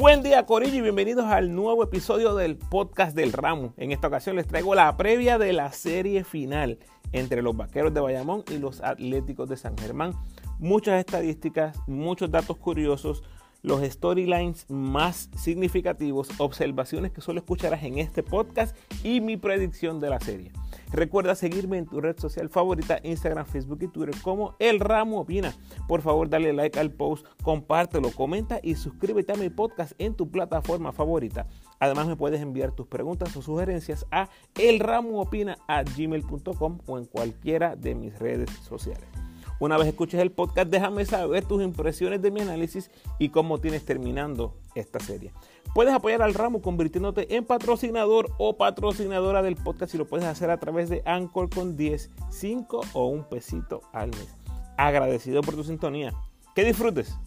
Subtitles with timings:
[0.00, 3.74] Buen día Corillo y bienvenidos al nuevo episodio del podcast del Ramo.
[3.76, 6.78] En esta ocasión les traigo la previa de la serie final
[7.12, 10.14] entre los Vaqueros de Bayamón y los Atléticos de San Germán.
[10.58, 13.22] Muchas estadísticas, muchos datos curiosos,
[13.60, 20.08] los storylines más significativos, observaciones que solo escucharás en este podcast y mi predicción de
[20.08, 20.50] la serie.
[20.92, 25.54] Recuerda seguirme en tu red social favorita, Instagram, Facebook y Twitter como El Ramo Opina.
[25.86, 30.30] Por favor, dale like al post, compártelo, comenta y suscríbete a mi podcast en tu
[30.30, 31.46] plataforma favorita.
[31.78, 38.18] Además, me puedes enviar tus preguntas o sugerencias a elramoopina.gmail.com o en cualquiera de mis
[38.18, 39.29] redes sociales.
[39.60, 43.84] Una vez escuches el podcast, déjame saber tus impresiones de mi análisis y cómo tienes
[43.84, 45.34] terminando esta serie.
[45.74, 50.48] Puedes apoyar al ramo convirtiéndote en patrocinador o patrocinadora del podcast y lo puedes hacer
[50.48, 54.34] a través de Anchor con 10, 5 o un pesito al mes.
[54.78, 56.14] Agradecido por tu sintonía.
[56.54, 57.18] Que disfrutes.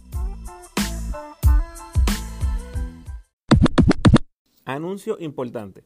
[4.65, 5.83] Anuncio importante.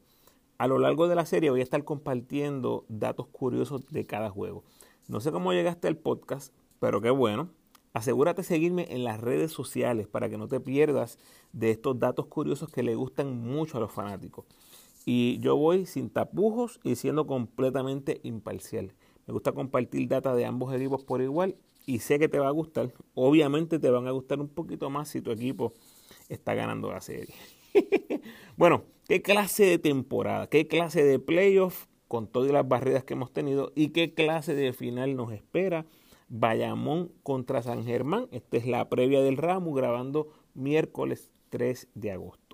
[0.56, 4.64] A lo largo de la serie voy a estar compartiendo datos curiosos de cada juego.
[5.08, 7.48] No sé cómo llegaste al podcast, pero qué bueno.
[7.94, 11.18] Asegúrate de seguirme en las redes sociales para que no te pierdas
[11.54, 14.44] de estos datos curiosos que le gustan mucho a los fanáticos.
[15.06, 18.92] Y yo voy sin tapujos y siendo completamente imparcial.
[19.26, 21.56] Me gusta compartir data de ambos equipos por igual
[21.86, 22.92] y sé que te va a gustar.
[23.14, 25.72] Obviamente te van a gustar un poquito más si tu equipo
[26.28, 27.34] está ganando la serie.
[28.58, 30.50] bueno, ¿qué clase de temporada?
[30.50, 34.72] ¿Qué clase de playoff con todas las barreras que hemos tenido y qué clase de
[34.72, 35.84] final nos espera.
[36.30, 38.26] Bayamón contra San Germán.
[38.32, 42.48] Esta es la previa del ramo grabando miércoles 3 de agosto.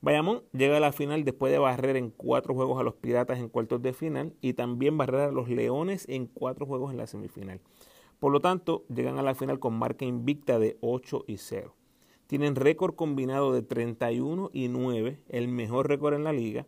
[0.00, 3.48] Bayamón llega a la final después de barrer en cuatro juegos a los Piratas en
[3.48, 7.60] cuartos de final y también barrer a los Leones en cuatro juegos en la semifinal.
[8.20, 11.74] Por lo tanto, llegan a la final con marca invicta de 8 y 0.
[12.26, 16.66] Tienen récord combinado de 31 y 9, el mejor récord en la liga,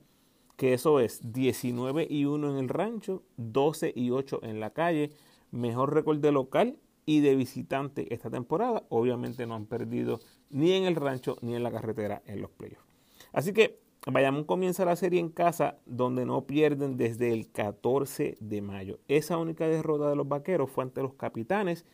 [0.59, 5.13] que eso es 19 y 1 en el rancho, 12 y 8 en la calle,
[5.53, 8.83] mejor récord de local y de visitante esta temporada.
[8.89, 10.19] Obviamente no han perdido
[10.51, 12.85] ni en el rancho ni en la carretera en los playoffs.
[13.33, 18.61] Así que Bayamón comienza la serie en casa donde no pierden desde el 14 de
[18.61, 18.99] mayo.
[19.07, 21.85] Esa única derrota de los Vaqueros fue ante los Capitanes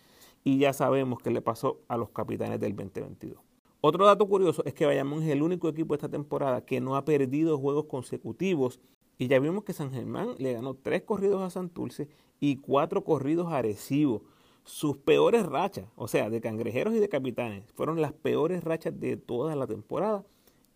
[0.43, 3.54] y ya sabemos qué le pasó a los Capitanes del 2022.
[3.87, 7.05] Otro dato curioso es que Bayamón es el único equipo esta temporada que no ha
[7.05, 8.81] perdido juegos consecutivos.
[9.19, 12.09] Y ya vimos que San Germán le ganó tres corridos a Santurce
[12.41, 14.23] y cuatro corridos a Arecibo.
[14.65, 19.19] Sus peores rachas, o sea, de cangrejeros y de capitanes, fueron las peores rachas de
[19.19, 20.25] toda la temporada.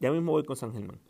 [0.01, 1.01] Ya mismo voy con San Germán.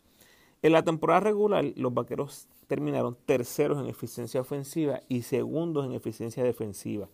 [0.61, 6.45] En la temporada regular, los vaqueros terminaron terceros en eficiencia ofensiva y segundos en eficiencia
[6.45, 7.09] defensiva.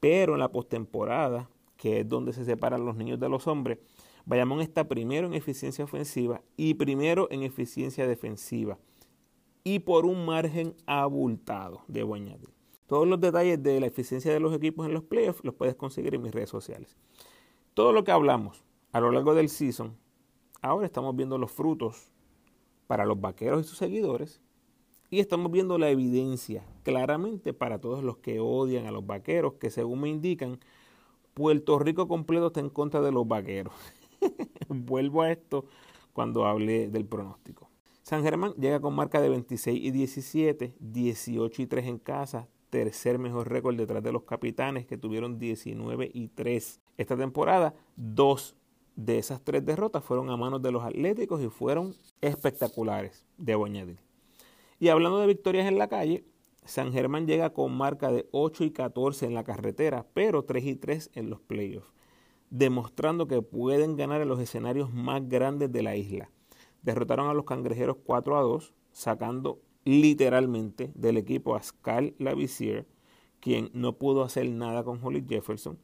[0.00, 3.80] Pero en la postemporada, que es donde se separan los niños de los hombres,
[4.26, 8.78] Bayamón está primero en eficiencia ofensiva y primero en eficiencia defensiva.
[9.64, 12.48] Y por un margen abultado, debo añadir.
[12.86, 16.14] Todos los detalles de la eficiencia de los equipos en los playoffs los puedes conseguir
[16.14, 16.96] en mis redes sociales.
[17.74, 18.62] Todo lo que hablamos
[18.92, 19.96] a lo largo del season,
[20.62, 22.10] ahora estamos viendo los frutos
[22.86, 24.40] para los vaqueros y sus seguidores.
[25.10, 29.70] Y estamos viendo la evidencia claramente para todos los que odian a los vaqueros, que
[29.70, 30.58] según me indican,
[31.34, 33.74] Puerto Rico completo está en contra de los vaqueros.
[34.68, 35.66] Vuelvo a esto
[36.12, 37.70] cuando hable del pronóstico.
[38.02, 43.18] San Germán llega con marca de 26 y 17, 18 y 3 en casa, tercer
[43.18, 46.80] mejor récord detrás de los capitanes que tuvieron 19 y 3.
[46.98, 48.56] Esta temporada, dos
[48.96, 53.98] de esas tres derrotas fueron a manos de los Atléticos y fueron espectaculares, debo añadir.
[54.78, 56.24] Y hablando de victorias en la calle,
[56.64, 60.76] San Germán llega con marca de 8 y 14 en la carretera, pero 3 y
[60.76, 61.94] 3 en los playoffs
[62.50, 66.30] demostrando que pueden ganar en los escenarios más grandes de la isla.
[66.82, 72.86] Derrotaron a los cangrejeros 4 a 2, sacando literalmente del equipo a Scal Lavisier,
[73.40, 75.78] quien no pudo hacer nada con Holly Jefferson,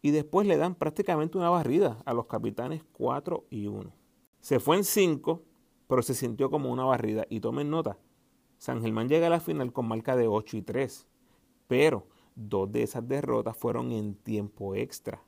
[0.00, 3.92] y después le dan prácticamente una barrida a los capitanes 4 y 1.
[4.40, 5.42] Se fue en 5,
[5.86, 7.26] pero se sintió como una barrida.
[7.30, 7.98] Y tomen nota,
[8.58, 11.06] San Germán llega a la final con marca de 8 y 3,
[11.68, 15.22] pero dos de esas derrotas fueron en tiempo extra.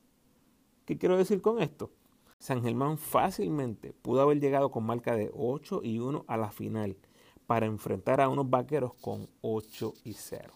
[0.84, 1.90] ¿Qué quiero decir con esto?
[2.38, 6.96] San Germán fácilmente pudo haber llegado con marca de 8 y 1 a la final
[7.46, 10.52] para enfrentar a unos vaqueros con 8 y 0.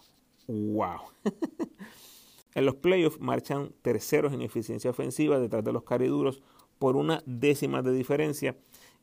[0.47, 0.99] ¡Wow!
[2.53, 6.43] en los playoffs marchan terceros en eficiencia ofensiva detrás de los cariduros
[6.77, 8.55] por una décima de diferencia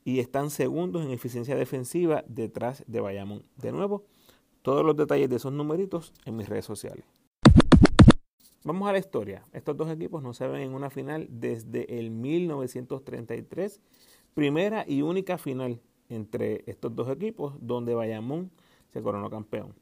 [0.05, 3.43] y están segundos en eficiencia defensiva detrás de Bayamón.
[3.57, 4.05] De nuevo,
[4.61, 7.03] todos los detalles de esos numeritos en mis redes sociales.
[8.67, 9.45] Vamos a la historia.
[9.53, 13.79] Estos dos equipos no se ven en una final desde el 1933,
[14.33, 15.79] primera y única final
[16.09, 18.51] entre estos dos equipos donde Bayamón
[18.91, 19.73] se coronó campeón.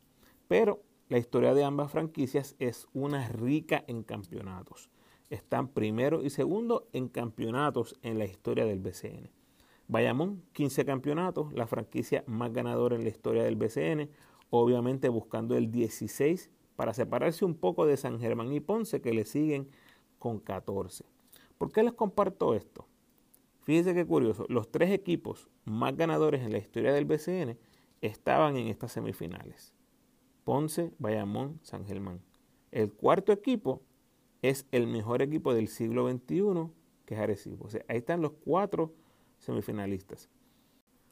[0.47, 4.91] Pero la historia de ambas franquicias es una rica en campeonatos.
[5.31, 9.31] Están primero y segundo en campeonatos en la historia del BCN.
[9.87, 14.11] Bayamón, 15 campeonatos, la franquicia más ganadora en la historia del BCN,
[14.51, 19.25] obviamente buscando el 16 para separarse un poco de San Germán y Ponce que le
[19.25, 19.69] siguen
[20.19, 21.05] con 14.
[21.57, 22.87] ¿Por qué les comparto esto?
[23.63, 27.57] Fíjense qué curioso, los tres equipos más ganadores en la historia del BCN
[28.01, 29.73] estaban en estas semifinales.
[30.43, 32.21] Ponce, Bayamón, San Germán.
[32.71, 33.81] El cuarto equipo
[34.43, 36.69] es el mejor equipo del siglo XXI,
[37.05, 37.65] que es Arecibo.
[37.65, 38.93] O sea, ahí están los cuatro
[39.39, 40.29] semifinalistas.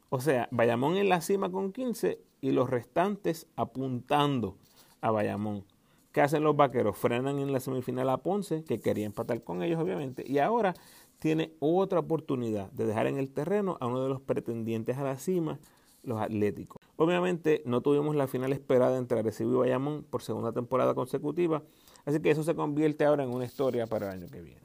[0.10, 4.60] O sea, Bayamón en la cima con 15 y los restantes apuntando
[5.04, 5.66] a Bayamón.
[6.14, 6.98] ¿Qué hacen los vaqueros?
[6.98, 10.74] Frenan en la semifinal a Ponce, que quería empatar con ellos, obviamente, y ahora
[11.20, 15.18] tiene otra oportunidad de dejar en el terreno a uno de los pretendientes a la
[15.18, 15.60] cima,
[16.04, 16.82] los Atléticos.
[16.96, 21.64] Obviamente no tuvimos la final esperada entre Arecibo y Bayamón por segunda temporada consecutiva,
[22.06, 24.62] así que eso se convierte ahora en una historia para el año que viene.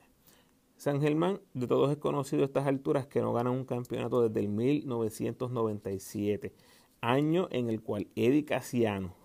[0.76, 4.40] San Germán, de todos es conocido a estas alturas que no gana un campeonato desde
[4.40, 6.52] el 1997,
[7.00, 9.17] año en el cual Eddie Casiano,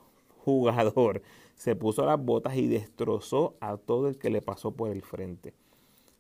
[0.44, 1.22] jugador
[1.56, 5.54] se puso las botas y destrozó a todo el que le pasó por el frente,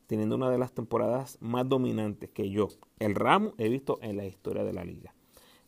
[0.07, 4.25] teniendo una de las temporadas más dominantes que yo, el ramo, he visto en la
[4.25, 5.13] historia de la liga.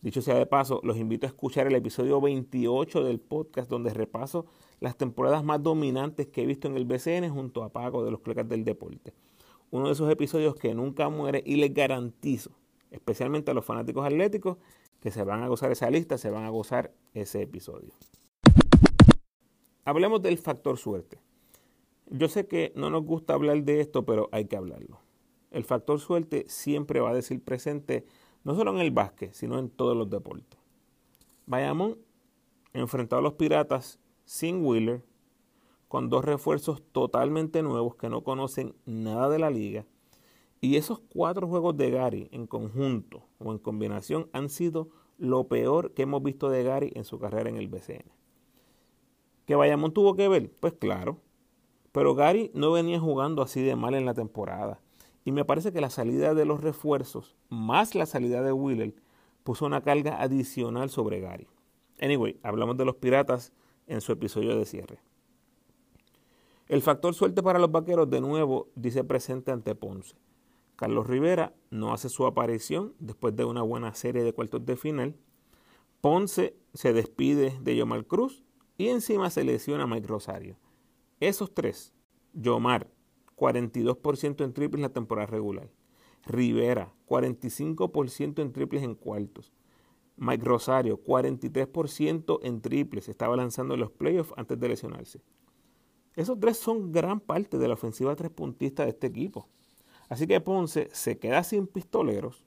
[0.02, 4.46] Dicho sea de paso, los invito a escuchar el episodio 28 del podcast donde repaso
[4.80, 8.20] las temporadas más dominantes que he visto en el BCN junto a Paco de los
[8.20, 9.14] Clecas del Deporte.
[9.72, 12.52] Uno de esos episodios que nunca muere y les garantizo,
[12.92, 14.58] especialmente a los fanáticos atléticos,
[15.00, 17.94] que se van a gozar esa lista, se van a gozar ese episodio.
[19.88, 21.20] Hablemos del factor suerte.
[22.08, 25.00] Yo sé que no nos gusta hablar de esto, pero hay que hablarlo.
[25.52, 28.04] El factor suerte siempre va a decir presente
[28.44, 30.60] no solo en el básquet, sino en todos los deportes.
[31.46, 32.00] Bayamón
[32.74, 35.04] enfrentó a los Piratas sin Wheeler,
[35.88, 39.86] con dos refuerzos totalmente nuevos que no conocen nada de la liga.
[40.62, 44.90] Y esos cuatro juegos de Gary en conjunto o en combinación han sido
[45.20, 48.25] lo peor que hemos visto de Gary en su carrera en el BCN.
[49.46, 50.52] ¿Que Bayamón tuvo que ver?
[50.60, 51.20] Pues claro.
[51.92, 54.80] Pero Gary no venía jugando así de mal en la temporada.
[55.24, 58.96] Y me parece que la salida de los refuerzos, más la salida de Wheeler,
[59.44, 61.48] puso una carga adicional sobre Gary.
[62.02, 63.54] Anyway, hablamos de los Piratas
[63.88, 65.00] en su episodio de cierre.
[66.68, 70.16] El factor suerte para los vaqueros de nuevo dice presente ante Ponce.
[70.76, 75.16] Carlos Rivera no hace su aparición después de una buena serie de cuartos de final.
[76.02, 78.44] Ponce se despide de Yomar Cruz
[78.78, 80.58] y encima se lesiona Mike Rosario.
[81.20, 81.94] Esos tres,
[82.34, 82.90] Yomar,
[83.36, 85.70] 42% en triples en la temporada regular.
[86.26, 89.54] Rivera, 45% en triples en cuartos.
[90.18, 93.10] Mike Rosario, 43% en triples.
[93.10, 95.22] Estaba lanzando en los playoffs antes de lesionarse.
[96.16, 99.50] Esos tres son gran parte de la ofensiva tres puntista de este equipo.
[100.08, 102.46] Así que Ponce se queda sin pistoleros.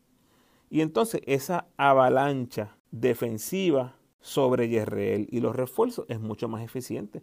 [0.70, 7.22] Y entonces esa avalancha defensiva sobre Yerreel y los refuerzos es mucho más eficiente.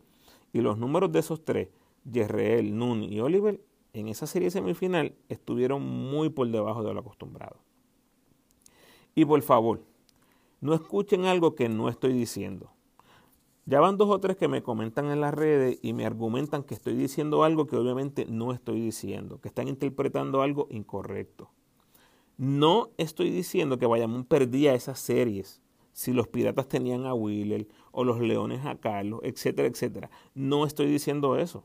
[0.53, 1.69] Y los números de esos tres,
[2.09, 3.61] Yerreel, Nun y Oliver,
[3.93, 7.57] en esa serie semifinal estuvieron muy por debajo de lo acostumbrado.
[9.15, 9.81] Y por favor,
[10.61, 12.71] no escuchen algo que no estoy diciendo.
[13.65, 16.75] Ya van dos o tres que me comentan en las redes y me argumentan que
[16.75, 21.49] estoy diciendo algo que obviamente no estoy diciendo, que están interpretando algo incorrecto.
[22.37, 25.61] No estoy diciendo que Bayamón perdía esas series
[25.95, 30.11] si los piratas tenían a Wheeler o los leones a Carlos, etcétera, etcétera.
[30.33, 31.63] No estoy diciendo eso.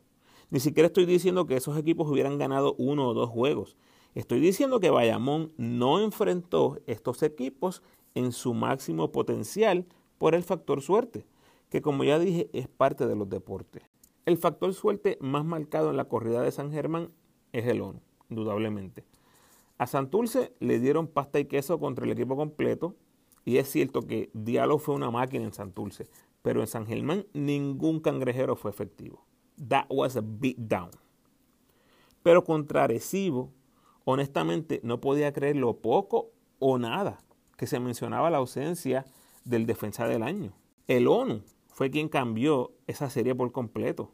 [0.51, 3.77] Ni siquiera estoy diciendo que esos equipos hubieran ganado uno o dos juegos.
[4.15, 7.83] Estoy diciendo que Bayamón no enfrentó estos equipos
[8.15, 9.85] en su máximo potencial
[10.17, 11.27] por el factor suerte,
[11.69, 13.83] que como ya dije es parte de los deportes.
[14.27, 17.11] El factor suerte más marcado en la corrida de San Germán
[17.53, 19.05] es el ONU, indudablemente.
[19.77, 22.95] A Santurce le dieron pasta y queso contra el equipo completo,
[23.45, 26.09] y es cierto que Diallo fue una máquina en Santurce,
[26.43, 29.25] pero en San Germán ningún cangrejero fue efectivo.
[29.69, 30.91] That was a beat down.
[32.23, 33.53] Pero contra Arecibo,
[34.05, 37.19] honestamente no podía creer lo poco o nada
[37.57, 39.05] que se mencionaba la ausencia
[39.45, 40.53] del defensa del año.
[40.87, 44.13] El ONU fue quien cambió esa serie por completo.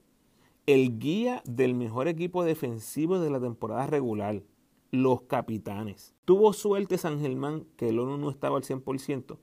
[0.66, 4.42] El guía del mejor equipo defensivo de la temporada regular
[4.90, 6.14] los capitanes.
[6.24, 9.38] ¿Tuvo suerte San Germán que el ONU no estaba al 100%?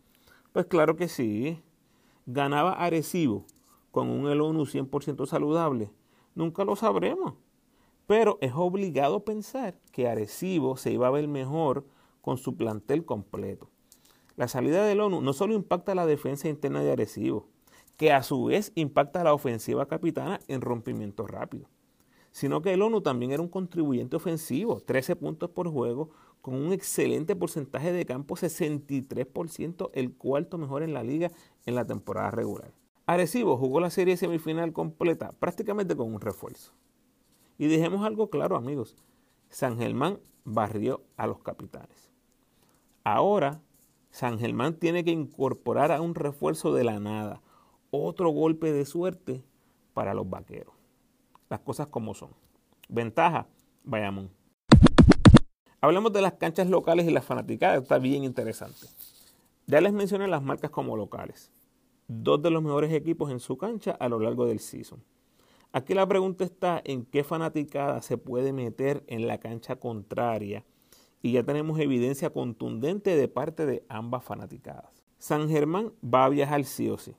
[0.52, 1.62] Pues claro que sí.
[2.26, 3.46] ¿Ganaba Arecibo
[3.92, 5.92] con un el ONU 100% saludable?
[6.36, 7.34] Nunca lo sabremos.
[8.08, 11.86] Pero es obligado pensar que Arecibo se iba a ver mejor
[12.22, 13.70] con su plantel completo.
[14.36, 17.48] La salida del ONU no solo impacta la defensa interna de Arecibo,
[17.98, 21.70] que a su vez impacta la ofensiva capitana en rompimiento rápido,
[22.34, 26.10] sino que el ONU también era un contribuyente ofensivo, 13 puntos por juego,
[26.42, 31.32] con un excelente porcentaje de campo, 63%, el cuarto mejor en la liga
[31.66, 32.74] en la temporada regular.
[33.06, 36.74] Arecibo jugó la serie semifinal completa prácticamente con un refuerzo.
[37.60, 38.96] Y dejemos algo claro, amigos.
[39.50, 42.10] San Germán barrió a los capitanes.
[43.04, 43.62] Ahora,
[44.10, 47.44] San Germán tiene que incorporar a un refuerzo de la nada.
[47.92, 49.44] Otro golpe de suerte
[49.94, 50.83] para los vaqueros.
[51.54, 52.32] Las cosas como son.
[52.90, 53.46] Ventaja,
[53.84, 54.32] Bayamón.
[55.82, 57.84] Hablemos de las canchas locales y las fanaticadas.
[57.84, 58.88] Está bien interesante.
[59.68, 61.52] Ya les mencioné las marcas como locales.
[62.08, 65.04] Dos de los mejores equipos en su cancha a lo largo del season.
[65.72, 70.66] Aquí la pregunta está en qué fanaticada se puede meter en la cancha contraria
[71.22, 75.06] y ya tenemos evidencia contundente de parte de ambas fanaticadas.
[75.20, 77.14] San Germán va a viajar sí o sí.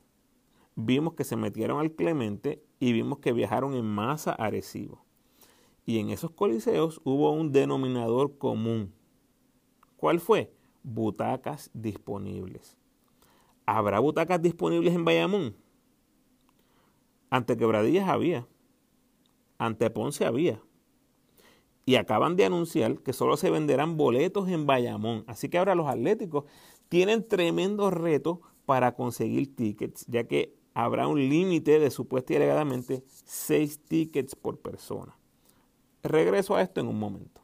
[0.75, 5.05] Vimos que se metieron al Clemente y vimos que viajaron en masa a Arecibo.
[5.87, 8.95] Y en esos coliseos hubo un denominador común.
[9.97, 10.53] ¿Cuál fue?
[10.83, 12.77] Butacas disponibles.
[13.67, 15.57] ¿Habrá butacas disponibles en Bayamón?
[17.31, 18.47] Ante Quebradillas había.
[19.59, 20.61] Ante Ponce había.
[21.87, 25.25] Y acaban de anunciar que solo se venderán boletos en Bayamón.
[25.27, 26.45] Así que ahora los atléticos
[26.89, 33.05] tienen tremendo reto para conseguir tickets, ya que habrá un límite de supuesta y alegadamente
[33.25, 35.17] seis tickets por persona.
[36.03, 37.41] Regreso a esto en un momento.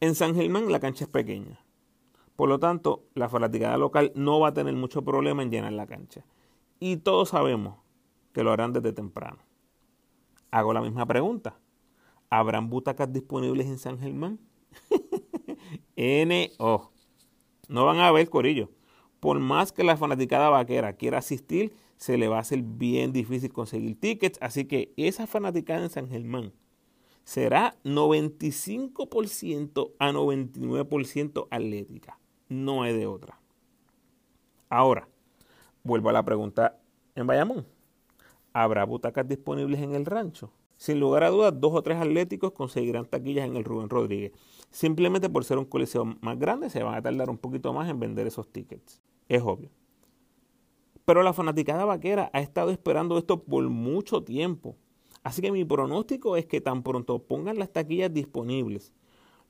[0.00, 1.60] En San Germán la cancha es pequeña.
[2.36, 5.88] Por lo tanto, la fanaticada local no va a tener mucho problema en llenar la
[5.88, 6.24] cancha.
[6.78, 7.78] Y todos sabemos
[8.32, 9.38] que lo harán desde temprano.
[10.52, 11.58] Hago la misma pregunta.
[12.30, 14.38] ¿Habrán butacas disponibles en San Germán?
[15.96, 16.90] N.O.
[17.68, 18.70] No van a ver corillo.
[19.18, 23.52] Por más que la fanaticada vaquera quiera asistir, se le va a hacer bien difícil
[23.52, 24.38] conseguir tickets.
[24.40, 26.52] Así que esa fanaticada en San Germán
[27.24, 32.18] será 95% a 99% atlética.
[32.48, 33.38] No hay de otra.
[34.70, 35.08] Ahora,
[35.82, 36.78] vuelvo a la pregunta
[37.14, 37.66] en Bayamón.
[38.52, 40.52] ¿Habrá butacas disponibles en el rancho?
[40.76, 44.32] Sin lugar a dudas, dos o tres atléticos conseguirán taquillas en el Rubén Rodríguez.
[44.70, 47.98] Simplemente por ser un coliseo más grande, se van a tardar un poquito más en
[47.98, 49.02] vender esos tickets.
[49.28, 49.70] Es obvio.
[51.08, 54.76] Pero la fanaticada vaquera ha estado esperando esto por mucho tiempo.
[55.22, 58.92] Así que mi pronóstico es que tan pronto pongan las taquillas disponibles,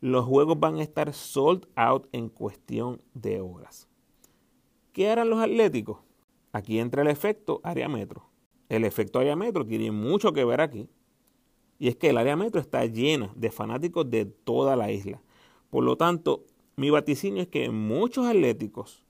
[0.00, 3.88] los juegos van a estar sold out en cuestión de horas.
[4.92, 5.98] ¿Qué harán los atléticos?
[6.52, 8.30] Aquí entra el efecto área metro.
[8.68, 10.88] El efecto área metro tiene mucho que ver aquí.
[11.80, 15.20] Y es que el área metro está llena de fanáticos de toda la isla.
[15.70, 16.44] Por lo tanto,
[16.76, 19.02] mi vaticinio es que muchos atléticos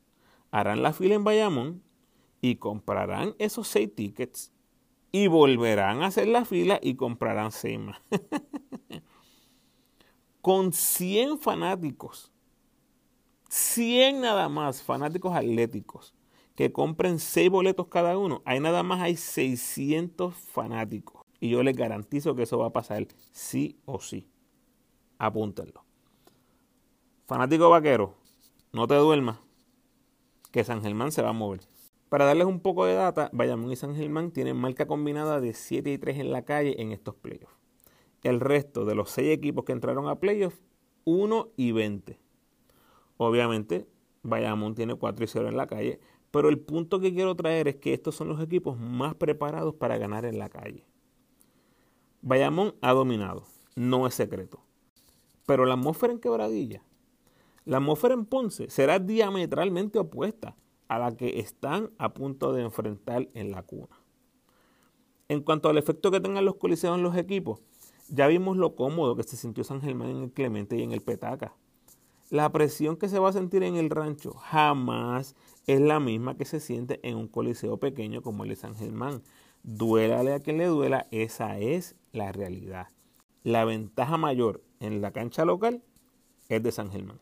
[0.51, 1.88] harán la fila en Bayamón
[2.41, 4.53] y comprarán esos seis tickets
[5.13, 8.01] y volverán a hacer la fila y comprarán seis más.
[10.41, 12.33] Con 100 fanáticos,
[13.49, 16.15] 100 nada más fanáticos atléticos
[16.55, 21.23] que compren 6 boletos cada uno, ahí nada más hay 600 fanáticos.
[21.39, 24.29] Y yo les garantizo que eso va a pasar sí o sí.
[25.19, 25.85] Apúntenlo.
[27.29, 28.15] Fanático vaquero,
[28.73, 29.39] no te duermas,
[30.51, 31.61] que San Germán se va a mover.
[32.09, 35.93] Para darles un poco de data, Bayamón y San Germán tienen marca combinada de 7
[35.93, 37.55] y 3 en la calle en estos playoffs.
[38.23, 40.63] El resto de los 6 equipos que entraron a playoffs,
[41.05, 42.19] 1 y 20.
[43.19, 43.87] Obviamente,
[44.23, 46.01] Bayamón tiene 4 y 0 en la calle,
[46.31, 49.99] pero el punto que quiero traer es que estos son los equipos más preparados para
[49.99, 50.87] ganar en la calle.
[52.23, 53.45] Bayamón ha dominado,
[53.77, 54.61] no es secreto.
[55.47, 56.83] Pero la atmósfera en Quebradilla,
[57.65, 60.57] la atmósfera en Ponce será diametralmente opuesta
[60.89, 63.97] a la que están a punto de enfrentar en la cuna.
[65.29, 67.61] En cuanto al efecto que tengan los coliseos en los equipos,
[68.09, 71.03] ya vimos lo cómodo que se sintió San Germán en el Clemente y en el
[71.03, 71.53] Petaca.
[72.31, 75.35] La presión que se va a sentir en el rancho jamás
[75.67, 79.23] es la misma que se siente en un coliseo pequeño como el de San Germán.
[79.63, 82.89] Duélale a quien le duela, esa es la realidad.
[83.45, 85.83] La ventaja mayor en la cancha local
[86.49, 87.21] es de San Germán.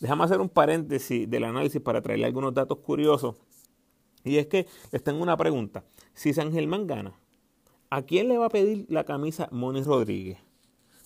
[0.00, 3.36] Déjame hacer un paréntesis del análisis para traerle algunos datos curiosos.
[4.24, 5.84] Y es que les tengo una pregunta.
[6.14, 7.14] Si San Germán gana,
[7.90, 10.38] ¿a quién le va a pedir la camisa Moni Rodríguez?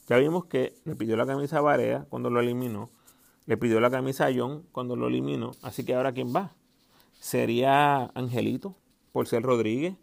[0.08, 2.90] Ya vimos que le pidió la camisa a Barea cuando lo eliminó.
[3.46, 5.52] Le pidió la camisa a John cuando lo eliminó.
[5.62, 6.54] Así que ahora ¿quién va?
[7.18, 8.74] ¿Sería Angelito
[9.12, 9.94] por ser Rodríguez?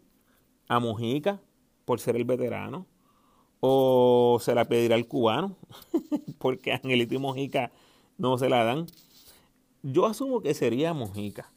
[0.68, 1.40] ¿A Mojica
[1.84, 2.86] por ser el veterano?
[3.60, 5.56] ¿O se la pedirá el cubano?
[6.38, 7.70] Porque Angelito y Mojica
[8.20, 8.86] no se la dan.
[9.82, 11.52] Yo asumo que sería Mojica.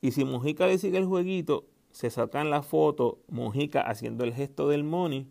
[0.00, 4.68] Y si Mojica le sigue el jueguito, se sacan la foto Mojica haciendo el gesto
[4.68, 5.26] del money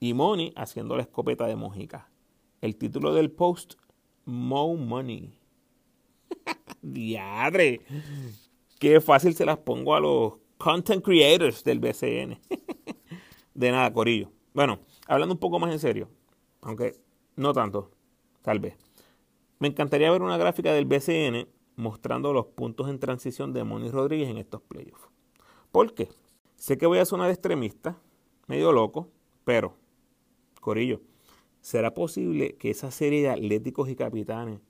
[0.00, 2.10] y Money haciendo la escopeta de Mojica.
[2.60, 3.74] El título del post,
[4.24, 5.38] Mo Money.
[6.82, 7.80] Diadre.
[8.80, 12.40] Qué fácil se las pongo a los content creators del BCN.
[13.54, 14.32] de nada, Corillo.
[14.52, 16.08] Bueno, hablando un poco más en serio,
[16.60, 16.96] aunque
[17.36, 17.92] no tanto,
[18.42, 18.89] tal vez.
[19.60, 24.30] Me encantaría ver una gráfica del BCN mostrando los puntos en transición de Moni Rodríguez
[24.30, 25.06] en estos playoffs.
[25.70, 26.08] ¿Por qué?
[26.56, 28.00] Sé que voy a sonar extremista,
[28.46, 29.10] medio loco,
[29.44, 29.76] pero,
[30.62, 31.02] Corillo,
[31.60, 34.60] ¿será posible que esa serie de atléticos y capitanes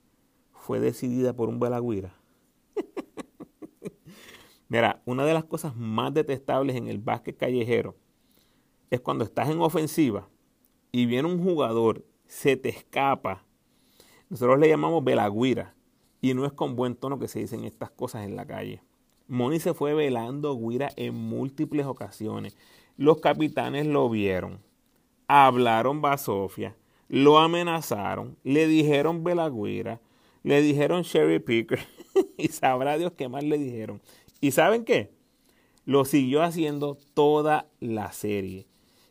[0.51, 2.13] fue decidida por un Belagüira?
[4.67, 7.95] Mira, una de las cosas más detestables en el básquet callejero
[8.89, 10.27] es cuando estás en ofensiva
[10.91, 13.45] y viene un jugador, se te escapa.
[14.31, 15.75] Nosotros le llamamos Belagüira
[16.21, 18.81] y no es con buen tono que se dicen estas cosas en la calle.
[19.27, 22.55] Moni se fue velando Guira en múltiples ocasiones.
[22.95, 24.61] Los capitanes lo vieron,
[25.27, 26.77] hablaron Basofia,
[27.09, 29.99] lo amenazaron, le dijeron Belagüira,
[30.43, 31.85] le dijeron Sherry Picker
[32.37, 34.01] y sabrá Dios qué más le dijeron.
[34.39, 35.11] ¿Y saben qué?
[35.83, 38.65] Lo siguió haciendo toda la serie.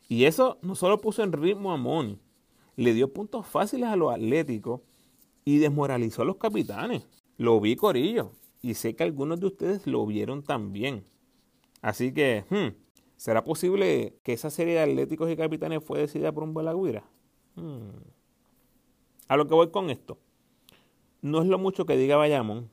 [0.09, 2.19] Y eso no solo puso en ritmo a Moni,
[2.77, 4.81] le dio puntos fáciles a los atléticos
[5.45, 7.07] y desmoralizó a los capitanes.
[7.37, 8.33] Lo vi Corillo
[8.63, 11.05] y sé que algunos de ustedes lo vieron también.
[11.83, 12.77] Así que, hmm,
[13.17, 17.05] ¿será posible que esa serie de atléticos y capitanes fue decidida por un Balagüira?
[17.57, 17.91] Hmm.
[19.29, 20.19] A lo que voy con esto.
[21.23, 22.71] No es lo mucho que diga Bayamón,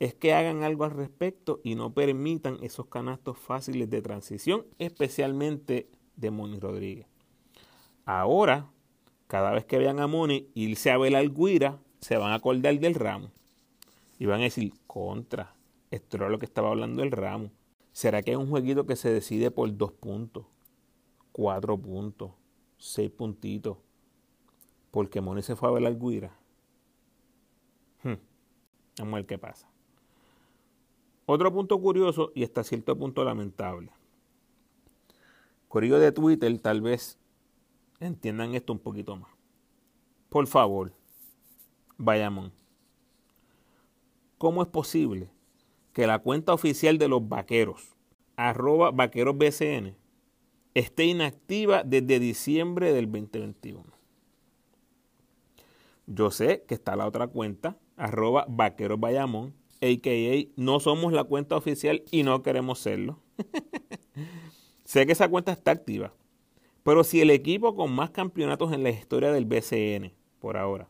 [0.00, 5.90] es que hagan algo al respecto y no permitan esos canastos fáciles de transición, especialmente
[6.16, 7.06] de Moni Rodríguez.
[8.06, 8.70] Ahora
[9.30, 12.76] cada vez que vean a Moni irse a ver al Guira, se van a acordar
[12.80, 13.30] del ramo.
[14.18, 15.54] Y van a decir, contra,
[15.92, 17.52] esto era lo que estaba hablando el ramo.
[17.92, 20.46] ¿Será que es un jueguito que se decide por dos puntos,
[21.30, 22.32] cuatro puntos,
[22.76, 23.76] seis puntitos?
[24.90, 26.36] Porque Moni se fue a ver al Guira.
[28.02, 28.14] Hmm.
[28.98, 29.68] Vamos a ver qué pasa.
[31.26, 33.92] Otro punto curioso y hasta cierto punto lamentable.
[35.68, 37.19] Corillo de Twitter tal vez
[38.00, 39.30] entiendan esto un poquito más.
[40.28, 40.92] Por favor,
[41.96, 42.52] vayamos.
[44.38, 45.30] ¿Cómo es posible
[45.92, 47.94] que la cuenta oficial de los vaqueros,
[48.36, 49.96] arroba vaquerosbcn,
[50.72, 53.84] esté inactiva desde diciembre del 2021?
[56.06, 60.52] Yo sé que está la otra cuenta, arroba vaquerosbayamón, a.k.a.
[60.56, 63.20] no somos la cuenta oficial y no queremos serlo.
[64.84, 66.12] sé que esa cuenta está activa,
[66.90, 70.88] pero si el equipo con más campeonatos en la historia del BCN, por ahora,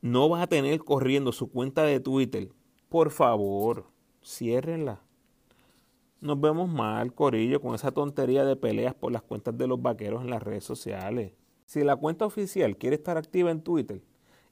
[0.00, 2.52] no va a tener corriendo su cuenta de Twitter,
[2.88, 3.86] por favor,
[4.24, 5.02] ciérrenla.
[6.20, 10.22] Nos vemos mal, Corillo, con esa tontería de peleas por las cuentas de los vaqueros
[10.22, 11.32] en las redes sociales.
[11.64, 14.04] Si la cuenta oficial quiere estar activa en Twitter,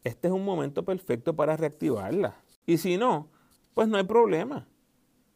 [0.03, 2.43] este es un momento perfecto para reactivarla.
[2.67, 3.31] Y si no,
[3.73, 4.67] pues no hay problema.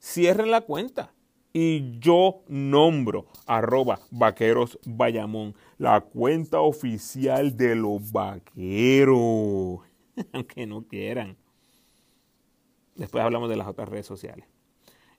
[0.01, 1.15] Cierren la cuenta
[1.53, 9.81] y yo nombro arroba vaqueros Bayamón, la cuenta oficial de los vaqueros,
[10.33, 11.37] aunque no quieran.
[12.95, 14.47] Después hablamos de las otras redes sociales.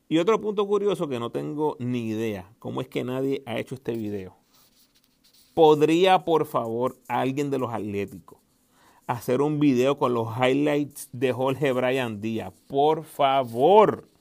[0.09, 3.75] Y otro punto curioso que no tengo ni idea, cómo es que nadie ha hecho
[3.75, 4.35] este video.
[5.53, 8.39] ¿Podría, por favor, alguien de los Atléticos
[9.05, 12.53] hacer un video con los highlights de Jorge Bryan Díaz?
[12.67, 14.12] Por favor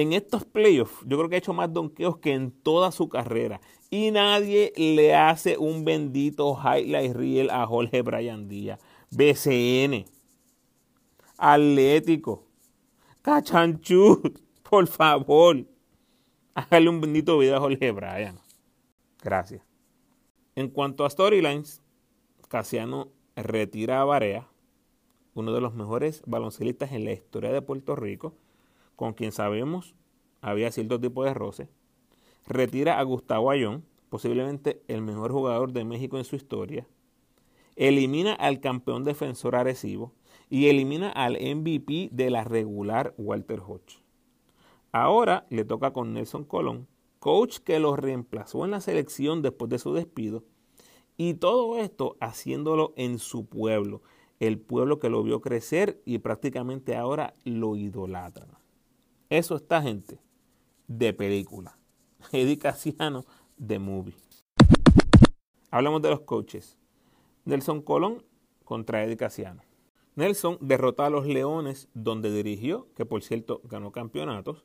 [0.00, 3.60] en estos playoffs, yo creo que ha hecho más donkeos que en toda su carrera.
[3.90, 8.80] Y nadie le hace un bendito highlight reel a Jorge Bryan Díaz.
[9.10, 10.04] BCN.
[11.36, 12.46] Atlético.
[13.22, 14.22] Cachanchú.
[14.62, 15.66] Por favor.
[16.54, 18.38] Hágale un bendito video a Jorge Bryan.
[19.22, 19.62] Gracias.
[20.54, 21.82] En cuanto a storylines,
[22.48, 24.48] Casiano retira a Barea,
[25.34, 28.34] uno de los mejores baloncelistas en la historia de Puerto Rico
[29.00, 29.94] con quien sabemos
[30.42, 31.70] había cierto tipo de roce,
[32.46, 36.86] retira a Gustavo Ayón, posiblemente el mejor jugador de México en su historia,
[37.76, 40.12] elimina al campeón defensor Arecibo
[40.50, 44.02] y elimina al MVP de la regular Walter Hodge.
[44.92, 46.86] Ahora le toca con Nelson Colón,
[47.20, 50.44] coach que lo reemplazó en la selección después de su despido,
[51.16, 54.02] y todo esto haciéndolo en su pueblo,
[54.40, 58.59] el pueblo que lo vio crecer y prácticamente ahora lo idolatra.
[59.30, 60.18] Eso está, gente,
[60.88, 61.78] de película.
[62.32, 63.24] Eddie Casiano
[63.56, 64.16] de Movie.
[65.70, 66.76] Hablamos de los coaches.
[67.44, 68.24] Nelson Colón
[68.64, 69.62] contra Eddie Casiano.
[70.16, 74.64] Nelson derrotó a los Leones donde dirigió, que por cierto ganó campeonatos.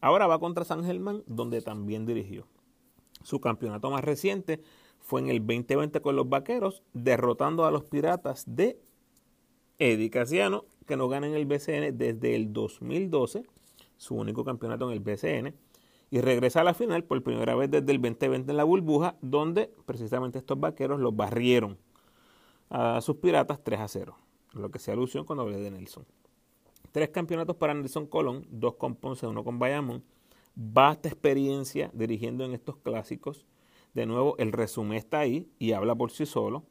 [0.00, 2.46] Ahora va contra San Germán donde también dirigió.
[3.22, 4.62] Su campeonato más reciente
[4.98, 8.80] fue en el 2020 con los Vaqueros, derrotando a los Piratas de
[9.78, 13.44] Eddie Casiano, que no gana en el BCN desde el 2012,
[13.96, 15.54] su único campeonato en el BCN,
[16.10, 19.72] y regresa a la final por primera vez desde el 2020 en la burbuja, donde
[19.84, 21.78] precisamente estos Vaqueros los barrieron
[22.70, 24.16] a sus Piratas 3 a 0,
[24.52, 26.06] lo que se alusión cuando hablé de Nelson.
[26.92, 30.02] Tres campeonatos para Nelson Colón, dos con Ponce, uno con Bayamón.
[30.54, 33.44] Vasta experiencia dirigiendo en estos clásicos.
[33.92, 36.64] De nuevo, el resumen está ahí y habla por sí solo.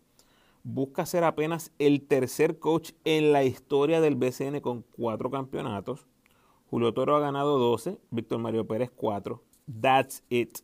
[0.64, 6.08] Busca ser apenas el tercer coach en la historia del BCN con cuatro campeonatos.
[6.70, 9.42] Julio Toro ha ganado 12, Víctor Mario Pérez 4.
[9.82, 10.60] That's it.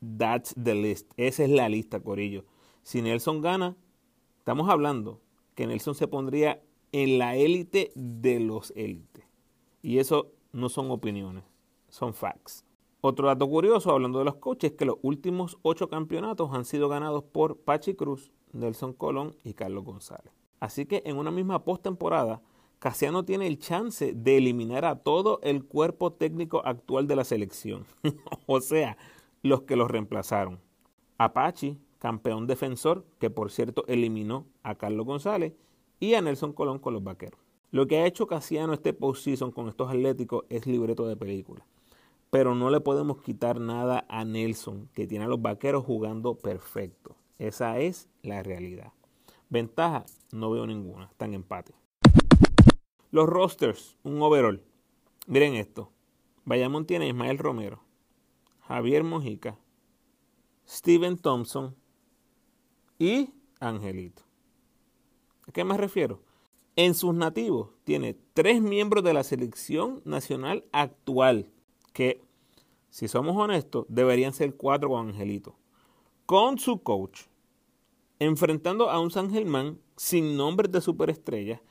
[0.00, 1.12] That's the list.
[1.16, 2.44] Esa es la lista, Corillo.
[2.82, 3.76] Si Nelson gana,
[4.38, 5.20] estamos hablando
[5.54, 6.62] que Nelson se pondría
[6.92, 9.24] en la élite de los élites.
[9.82, 11.44] Y eso no son opiniones,
[11.88, 12.64] son facts.
[13.00, 16.88] Otro dato curioso, hablando de los coches, es que los últimos ocho campeonatos han sido
[16.88, 20.32] ganados por Pachi Cruz, Nelson Colón y Carlos González.
[20.60, 22.42] Así que en una misma postemporada,
[22.78, 27.86] Casiano tiene el chance de eliminar a todo el cuerpo técnico actual de la selección.
[28.46, 28.98] o sea,
[29.42, 30.60] los que los reemplazaron.
[31.18, 35.54] Apache, campeón defensor, que por cierto eliminó a Carlos González,
[35.98, 37.40] y a Nelson Colón con los vaqueros.
[37.70, 41.66] Lo que ha hecho Casiano este postseason con estos atléticos es libreto de película.
[42.30, 47.16] Pero no le podemos quitar nada a Nelson, que tiene a los vaqueros jugando perfecto.
[47.38, 48.92] Esa es la realidad.
[49.48, 51.06] Ventaja, no veo ninguna.
[51.06, 51.72] Están empate.
[53.16, 54.62] Los rosters, un overall.
[55.26, 55.90] Miren esto.
[56.44, 57.82] Bayamón tiene a Ismael Romero,
[58.68, 59.58] Javier Mojica,
[60.68, 61.74] Steven Thompson
[62.98, 64.22] y Angelito.
[65.48, 66.20] ¿A qué me refiero?
[66.76, 71.50] En sus nativos tiene tres miembros de la selección nacional actual,
[71.94, 72.22] que,
[72.90, 75.56] si somos honestos, deberían ser cuatro con Angelito.
[76.26, 77.22] Con su coach,
[78.18, 81.62] enfrentando a un San Germán sin nombres de superestrellas,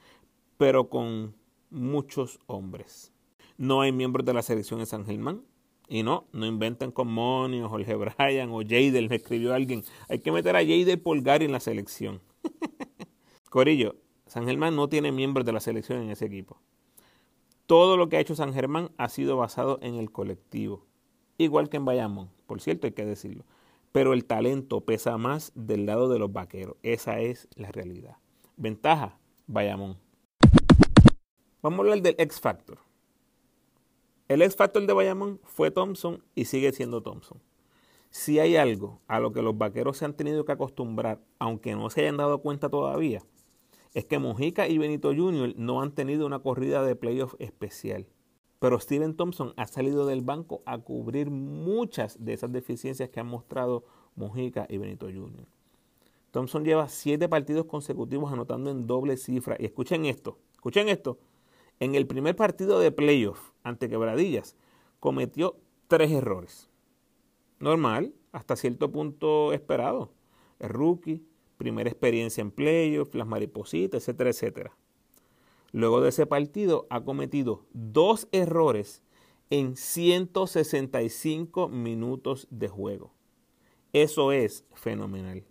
[0.57, 1.35] pero con
[1.69, 3.11] muchos hombres.
[3.57, 5.43] No hay miembros de la selección de San Germán.
[5.87, 9.83] Y no, no inventen con Moni o Jorge Bryan o Jadel, me escribió alguien.
[10.09, 12.21] Hay que meter a Jadel Polgari en la selección.
[13.51, 16.59] Corillo, San Germán no tiene miembros de la selección en ese equipo.
[17.67, 20.85] Todo lo que ha hecho San Germán ha sido basado en el colectivo.
[21.37, 23.45] Igual que en Bayamón, por cierto, hay que decirlo.
[23.91, 26.77] Pero el talento pesa más del lado de los vaqueros.
[26.83, 28.17] Esa es la realidad.
[28.57, 29.97] Ventaja, Bayamón.
[31.65, 32.77] Vamos a hablar del X Factor.
[34.27, 37.41] El X Factor de Bayamón fue Thompson y sigue siendo Thompson.
[38.11, 41.89] Si hay algo a lo que los vaqueros se han tenido que acostumbrar, aunque no
[41.89, 43.23] se hayan dado cuenta todavía,
[43.95, 45.55] es que Mojica y Benito Jr.
[45.57, 48.05] no han tenido una corrida de playoff especial.
[48.59, 53.27] Pero Steven Thompson ha salido del banco a cubrir muchas de esas deficiencias que han
[53.27, 55.47] mostrado Mojica y Benito Jr.
[56.29, 59.55] Thompson lleva siete partidos consecutivos anotando en doble cifra.
[59.57, 61.17] Y escuchen esto, escuchen esto.
[61.79, 64.55] En el primer partido de playoff ante Quebradillas
[64.99, 65.57] cometió
[65.87, 66.69] tres errores.
[67.59, 70.11] Normal, hasta cierto punto esperado.
[70.59, 71.25] El rookie,
[71.57, 74.77] primera experiencia en playoff, las maripositas, etcétera, etcétera.
[75.71, 79.03] Luego de ese partido ha cometido dos errores
[79.49, 83.13] en 165 minutos de juego.
[83.91, 85.43] Eso es fenomenal.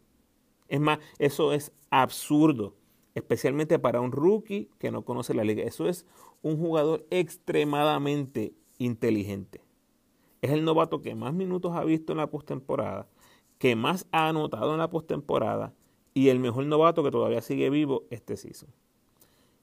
[0.69, 2.75] Es más, eso es absurdo,
[3.15, 5.63] especialmente para un rookie que no conoce la liga.
[5.63, 6.07] Eso es
[6.43, 9.63] un jugador extremadamente inteligente.
[10.43, 13.09] Es el novato que más minutos ha visto en la postemporada,
[13.59, 15.73] que más ha anotado en la postemporada
[16.13, 18.69] y el mejor novato que todavía sigue vivo este season.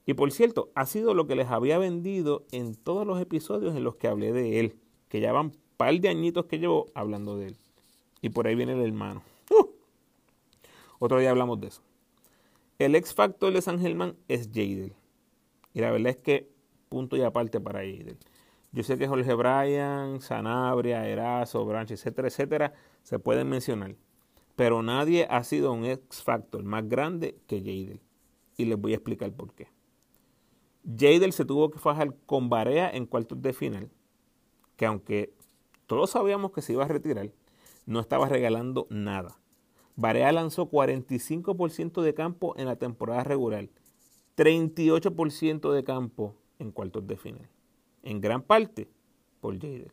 [0.04, 3.84] Y por cierto, ha sido lo que les había vendido en todos los episodios en
[3.84, 4.76] los que hablé de él,
[5.08, 7.56] que ya van par de añitos que llevo hablando de él.
[8.20, 9.22] Y por ahí viene el hermano.
[9.50, 9.68] ¡Uh!
[10.98, 11.82] Otro día hablamos de eso.
[12.84, 14.92] El ex factor de San Germán es Jadel.
[15.72, 16.50] Y la verdad es que
[16.88, 18.18] punto y aparte para Jadel.
[18.72, 23.94] Yo sé que Jorge Bryan, Sanabria, Erazo, Branch, etcétera, etcétera, se pueden mencionar.
[24.56, 28.00] Pero nadie ha sido un X Factor más grande que Jadel.
[28.56, 29.68] Y les voy a explicar por qué.
[30.84, 33.90] Jadel se tuvo que fajar con Barea en cuartos de final.
[34.74, 35.32] Que aunque
[35.86, 37.30] todos sabíamos que se iba a retirar,
[37.86, 39.38] no estaba regalando nada.
[39.96, 43.68] Barea lanzó 45% de campo en la temporada regular,
[44.36, 47.48] 38% de campo en cuartos de final.
[48.02, 48.88] En gran parte
[49.40, 49.92] por Jadel.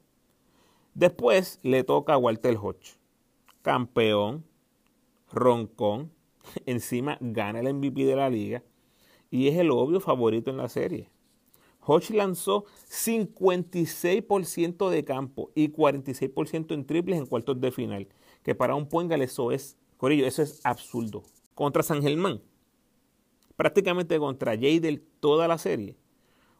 [0.93, 2.97] Después le toca a Walter Hodge,
[3.61, 4.45] campeón,
[5.31, 6.11] roncón,
[6.65, 8.63] encima gana el MVP de la liga
[9.29, 11.09] y es el obvio favorito en la serie.
[11.81, 18.07] Hodge lanzó 56% de campo y 46% en triples en cuartos de final,
[18.43, 21.21] que para un Puengal eso es, Corillo, eso es absurdo.
[21.53, 22.41] Contra San Germán,
[23.57, 25.97] prácticamente contra Jadel toda la serie,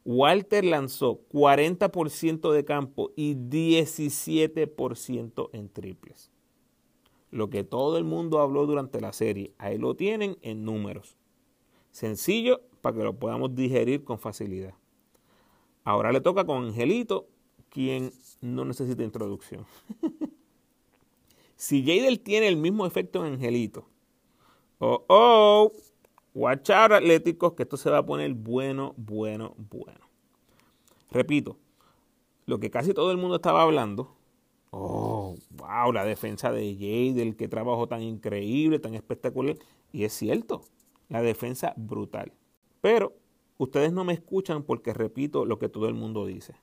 [0.03, 6.33] Walter lanzó 40% de campo y 17% en triples.
[7.31, 11.15] Lo que todo el mundo habló durante la serie, ahí lo tienen en números.
[11.91, 14.73] Sencillo para que lo podamos digerir con facilidad.
[15.85, 17.29] Ahora le toca con Angelito,
[17.69, 19.65] quien no necesita introducción.
[21.59, 23.85] si Jadel tiene el mismo efecto en Angelito,
[24.77, 25.73] oh, oh,
[26.33, 29.99] watch out atléticos, que esto se va a poner bueno, bueno, bueno.
[31.11, 31.57] Repito,
[32.45, 34.15] lo que casi todo el mundo estaba hablando,
[34.71, 39.57] oh, wow, la defensa de Jadel, qué trabajo tan increíble, tan espectacular,
[39.91, 40.61] y es cierto,
[41.09, 42.31] la defensa brutal.
[42.79, 43.11] Pero
[43.57, 46.55] ustedes no me escuchan porque repito lo que todo el mundo dice.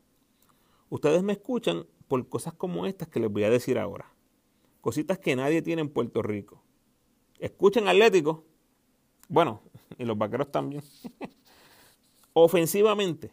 [0.88, 4.15] Ustedes me escuchan por cosas como estas que les voy a decir ahora.
[4.86, 6.62] Cositas que nadie tiene en Puerto Rico.
[7.40, 8.44] Escuchen Atlético.
[9.28, 9.60] Bueno,
[9.98, 10.84] y los vaqueros también.
[12.34, 13.32] Ofensivamente,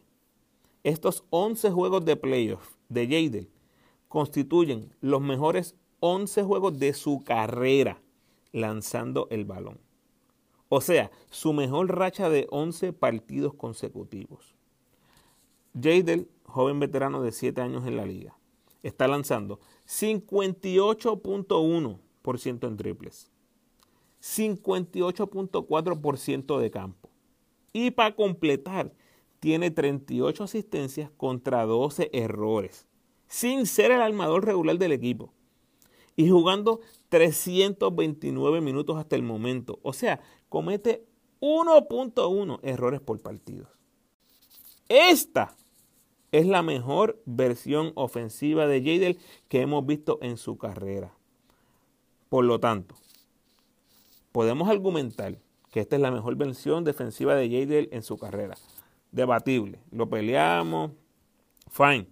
[0.84, 3.52] estos 11 juegos de playoff de Jadel
[4.08, 8.02] constituyen los mejores 11 juegos de su carrera
[8.52, 9.78] lanzando el balón.
[10.70, 14.56] O sea, su mejor racha de 11 partidos consecutivos.
[15.80, 18.36] Jadel, joven veterano de 7 años en la liga,
[18.82, 23.32] está lanzando 58.1% en triples,
[24.22, 27.10] 58.4% de campo.
[27.74, 28.94] Y para completar,
[29.40, 32.88] tiene 38 asistencias contra 12 errores,
[33.28, 35.34] sin ser el armador regular del equipo.
[36.16, 39.80] Y jugando 329 minutos hasta el momento.
[39.82, 41.04] O sea, comete
[41.42, 43.68] 1.1 errores por partido.
[44.88, 45.56] Esta
[46.34, 51.14] es la mejor versión ofensiva de Jadel que hemos visto en su carrera.
[52.28, 52.96] Por lo tanto,
[54.32, 55.38] podemos argumentar
[55.72, 58.56] que esta es la mejor versión defensiva de Jadel en su carrera.
[59.12, 59.80] Debatible.
[59.92, 60.92] Lo peleamos.
[61.70, 62.08] Fine.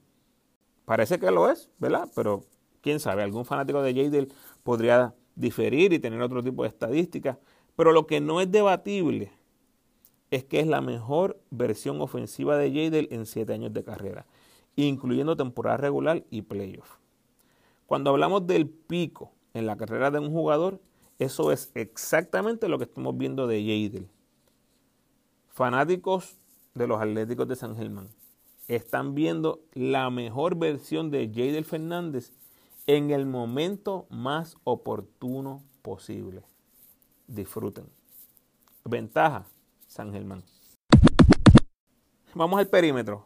[0.85, 2.07] Parece que lo es, ¿verdad?
[2.15, 2.43] Pero
[2.81, 4.31] quién sabe, algún fanático de Jadel
[4.61, 7.37] podría diferir y tener otro tipo de estadísticas.
[7.75, 9.31] Pero lo que no es debatible
[10.31, 14.25] es que es la mejor versión ofensiva de Jadel en siete años de carrera,
[14.75, 16.97] incluyendo temporada regular y playoff.
[17.85, 20.79] Cuando hablamos del pico en la carrera de un jugador,
[21.19, 24.07] eso es exactamente lo que estamos viendo de Jadel.
[25.49, 26.37] Fanáticos
[26.73, 28.07] de los Atléticos de San Germán
[28.69, 32.31] están viendo la mejor versión de Jadel Fernández
[32.87, 36.43] en el momento más oportuno posible.
[37.27, 37.85] Disfruten.
[38.85, 39.45] Ventaja,
[39.91, 40.41] San Germán.
[42.33, 43.25] Vamos al perímetro.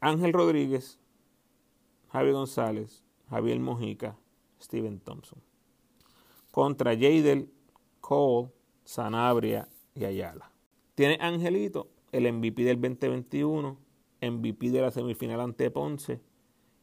[0.00, 0.98] Ángel Rodríguez,
[2.08, 4.18] Javier González, Javier Mojica,
[4.60, 5.40] Steven Thompson.
[6.50, 7.52] Contra Jadel,
[8.00, 8.48] Cole,
[8.82, 10.50] Sanabria y Ayala.
[10.96, 13.78] Tiene Angelito, el MVP del 2021,
[14.20, 16.20] MVP de la semifinal ante Ponce.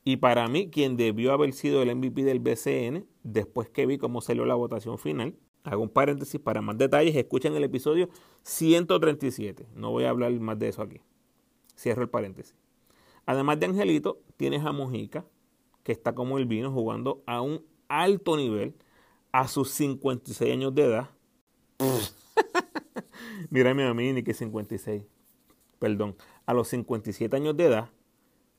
[0.05, 4.21] Y para mí, quien debió haber sido el MVP del BCN, después que vi cómo
[4.21, 5.35] salió la votación final,
[5.65, 8.10] hago un paréntesis para más detalles, escuchen el episodio
[8.43, 9.67] 137.
[9.75, 11.01] No voy a hablar más de eso aquí.
[11.78, 12.56] Cierro el paréntesis.
[13.25, 15.25] Además de Angelito, tienes a Mojica,
[15.84, 18.75] que está como el vino jugando a un alto nivel
[19.32, 21.10] a sus 56 años de edad.
[23.49, 25.04] Mírame a mí, ni que 56.
[25.80, 27.89] Perdón, a los 57 años de edad.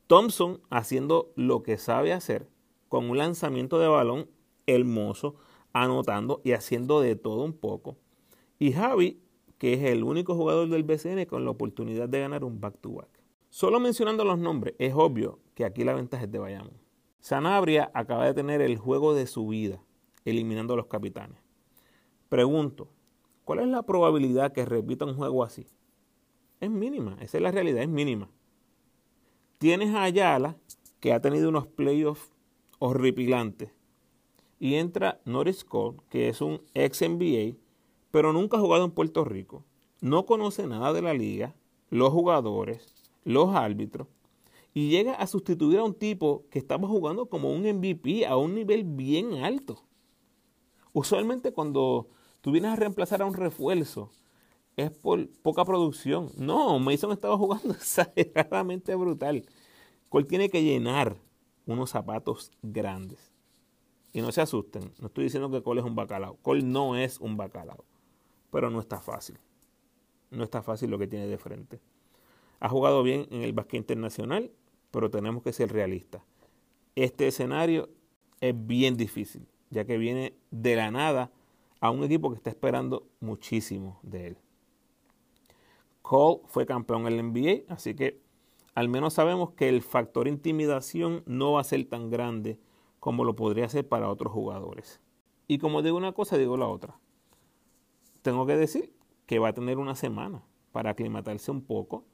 [0.07, 2.49] Thompson haciendo lo que sabe hacer
[2.89, 4.29] con un lanzamiento de balón
[4.67, 5.37] hermoso,
[5.83, 7.97] anotando y haciendo de todo un poco.
[8.59, 9.21] Y Javi,
[9.59, 13.09] que es el único jugador del BCN con la oportunidad de ganar un back-to-back.
[13.49, 16.79] Solo mencionando los nombres, es obvio que aquí la ventaja es de Bayamón.
[17.21, 19.83] Sanabria acaba de tener el juego de su vida,
[20.25, 21.39] eliminando a los capitanes.
[22.29, 22.89] Pregunto,
[23.45, 25.67] ¿cuál es la probabilidad que repita un juego así?
[26.61, 28.31] Es mínima, esa es la realidad, es mínima.
[29.59, 30.57] Tienes a Ayala,
[31.01, 32.31] que ha tenido unos playoffs
[32.79, 33.71] horripilantes,
[34.59, 37.57] y entra Norris Cole, que es un ex NBA,
[38.11, 39.65] pero nunca ha jugado en Puerto Rico.
[40.01, 41.55] No conoce nada de la liga,
[41.91, 42.87] los jugadores,
[43.25, 44.09] los árbitros,
[44.75, 48.55] y llega a sustituir a un tipo que estaba jugando como un MVP a un
[48.55, 49.83] nivel bien alto.
[50.93, 52.09] Usualmente cuando
[52.41, 54.11] tú vienes a reemplazar a un refuerzo,
[54.77, 56.31] es por poca producción.
[56.37, 59.47] No, Mason estaba jugando exageradamente brutal.
[60.09, 61.17] Cole tiene que llenar
[61.67, 63.36] unos zapatos grandes.
[64.17, 66.39] Y no se asusten, no estoy diciendo que Cole es un bacalao.
[66.41, 67.85] Cole no es un bacalao,
[68.51, 69.39] pero no está fácil.
[70.31, 71.81] No está fácil lo que tiene de frente.
[72.59, 74.51] Ha jugado bien en el básquet internacional,
[74.91, 76.23] pero tenemos que ser realistas.
[76.95, 77.91] Este escenario
[78.41, 81.31] es bien difícil, ya que viene de la nada
[81.81, 84.39] a un equipo que está esperando muchísimo de él.
[86.01, 88.19] Cole fue campeón en el NBA, así que
[88.75, 92.59] al menos sabemos que el factor intimidación no va a ser tan grande
[93.07, 95.01] como lo podría ser para otros jugadores.
[95.47, 96.99] Y como digo una cosa, digo la otra.
[98.23, 100.43] Tengo que decir que va a tener una semana
[100.73, 102.05] para aclimatarse un poco.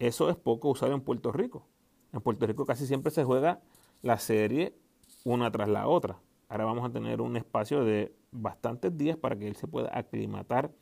[0.00, 1.68] Eso es poco usado en Puerto Rico.
[2.12, 3.60] En Puerto Rico casi siempre se juega
[4.02, 4.74] la serie
[5.22, 6.18] una tras la otra.
[6.48, 10.74] Ahora vamos a tener un espacio de bastantes días para que él se pueda aclimatar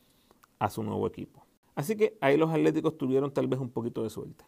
[0.57, 1.45] a su nuevo equipo.
[1.75, 4.45] Así que ahí los Atléticos tuvieron tal vez un poquito de suerte.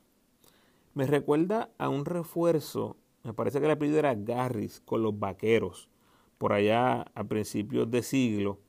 [0.96, 5.90] Me recuerda a un refuerzo, me parece que el apellido era Garris con los Vaqueros,
[6.38, 8.60] por allá a principios de siglo.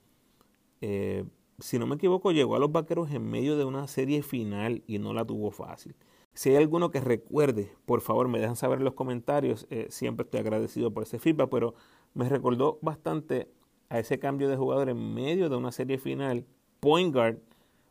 [0.81, 1.25] Eh,
[1.59, 4.99] si no me equivoco, llegó a los Vaqueros en medio de una serie final y
[4.99, 5.95] no la tuvo fácil.
[6.33, 9.67] Si hay alguno que recuerde, por favor me dejan saber en los comentarios.
[9.71, 11.75] Eh, siempre estoy agradecido por ese feedback, pero
[12.15, 13.51] me recordó bastante
[13.89, 16.47] a ese cambio de jugador en medio de una serie final.
[16.79, 17.39] Point guard,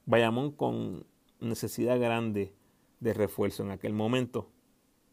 [0.05, 1.05] Bayamón con
[1.39, 2.53] necesidad grande
[2.99, 4.49] de refuerzo en aquel momento.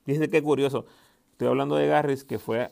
[0.06, 0.87] Dice qué curioso.
[1.37, 2.70] Estoy hablando de Garris que fue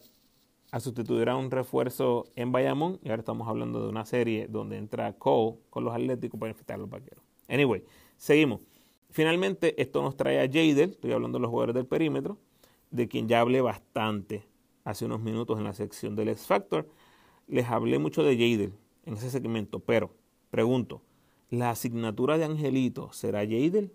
[0.71, 4.79] a sustituir a un refuerzo en Bayamón y ahora estamos hablando de una serie donde
[4.79, 7.23] entra Cole con los Atléticos para enfrentar a los Vaqueros.
[7.47, 7.85] Anyway,
[8.17, 8.61] seguimos.
[9.11, 12.39] Finalmente, esto nos trae a Jadel, estoy hablando de los jugadores del perímetro,
[12.91, 14.47] de quien ya hablé bastante
[14.85, 16.89] hace unos minutos en la sección del X Factor.
[17.47, 18.73] Les hablé mucho de Jadel
[19.05, 20.11] en ese segmento, pero
[20.51, 21.03] pregunto,
[21.51, 23.93] ¿la asignatura de Angelito será Jadel?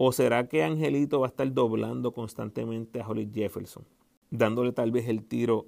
[0.00, 3.84] ¿O será que Angelito va a estar doblando constantemente a Holly Jefferson,
[4.30, 5.66] dándole tal vez el tiro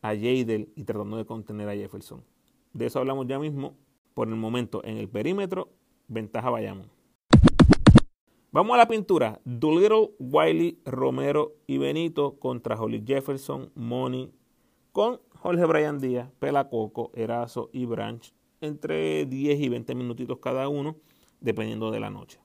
[0.00, 2.24] a Jadel y tratando de contener a Jefferson?
[2.72, 3.76] De eso hablamos ya mismo.
[4.14, 5.68] Por el momento, en el perímetro,
[6.08, 6.86] ventaja Bayamón.
[8.52, 9.38] Vamos a la pintura.
[9.44, 14.32] Doolittle, Wiley, Romero y Benito contra Holly Jefferson, Money,
[14.92, 20.96] con Jorge Brian Díaz, Pelacoco, Erazo y Branch, entre 10 y 20 minutitos cada uno,
[21.42, 22.40] dependiendo de la noche.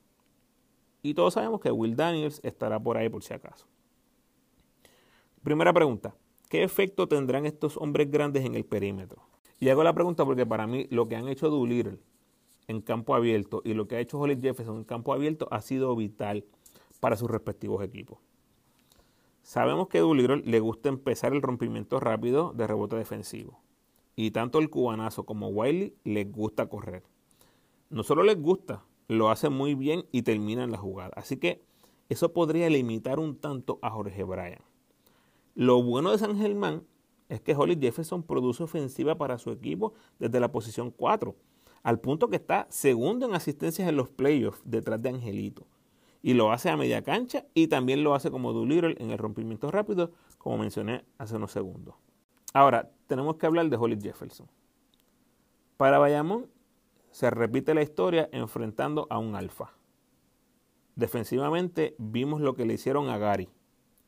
[1.04, 3.66] Y todos sabemos que Will Daniels estará por ahí por si acaso.
[5.42, 6.14] Primera pregunta.
[6.48, 9.22] ¿Qué efecto tendrán estos hombres grandes en el perímetro?
[9.60, 11.98] Y hago la pregunta porque para mí lo que han hecho Doolittle
[12.68, 15.94] en campo abierto y lo que ha hecho Holly Jefferson en campo abierto ha sido
[15.94, 16.46] vital
[17.00, 18.16] para sus respectivos equipos.
[19.42, 23.60] Sabemos que Doolittle le gusta empezar el rompimiento rápido de rebote defensivo.
[24.16, 27.02] Y tanto el cubanazo como Wiley les gusta correr.
[27.90, 31.12] No solo les gusta, lo hace muy bien y termina en la jugada.
[31.16, 31.62] Así que
[32.08, 34.62] eso podría limitar un tanto a Jorge Bryan.
[35.54, 36.84] Lo bueno de San Germán
[37.28, 41.34] es que Holly Jefferson produce ofensiva para su equipo desde la posición 4
[41.84, 45.66] al punto que está segundo en asistencias en los playoffs detrás de Angelito.
[46.22, 49.70] Y lo hace a media cancha y también lo hace como Doolittle en el rompimiento
[49.70, 51.94] rápido, como mencioné hace unos segundos.
[52.54, 54.48] Ahora, tenemos que hablar de Holly Jefferson.
[55.76, 56.46] Para Bayamón
[57.14, 59.72] se repite la historia enfrentando a un alfa.
[60.96, 63.48] Defensivamente vimos lo que le hicieron a Gary,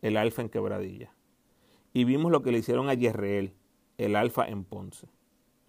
[0.02, 1.14] el alfa en quebradilla.
[1.92, 3.54] Y vimos lo que le hicieron a Yerreel,
[3.96, 5.08] el alfa en Ponce.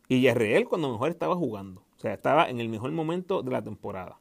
[0.07, 1.83] Y Yerreel cuando mejor estaba jugando.
[1.95, 4.19] O sea, estaba en el mejor momento de la temporada.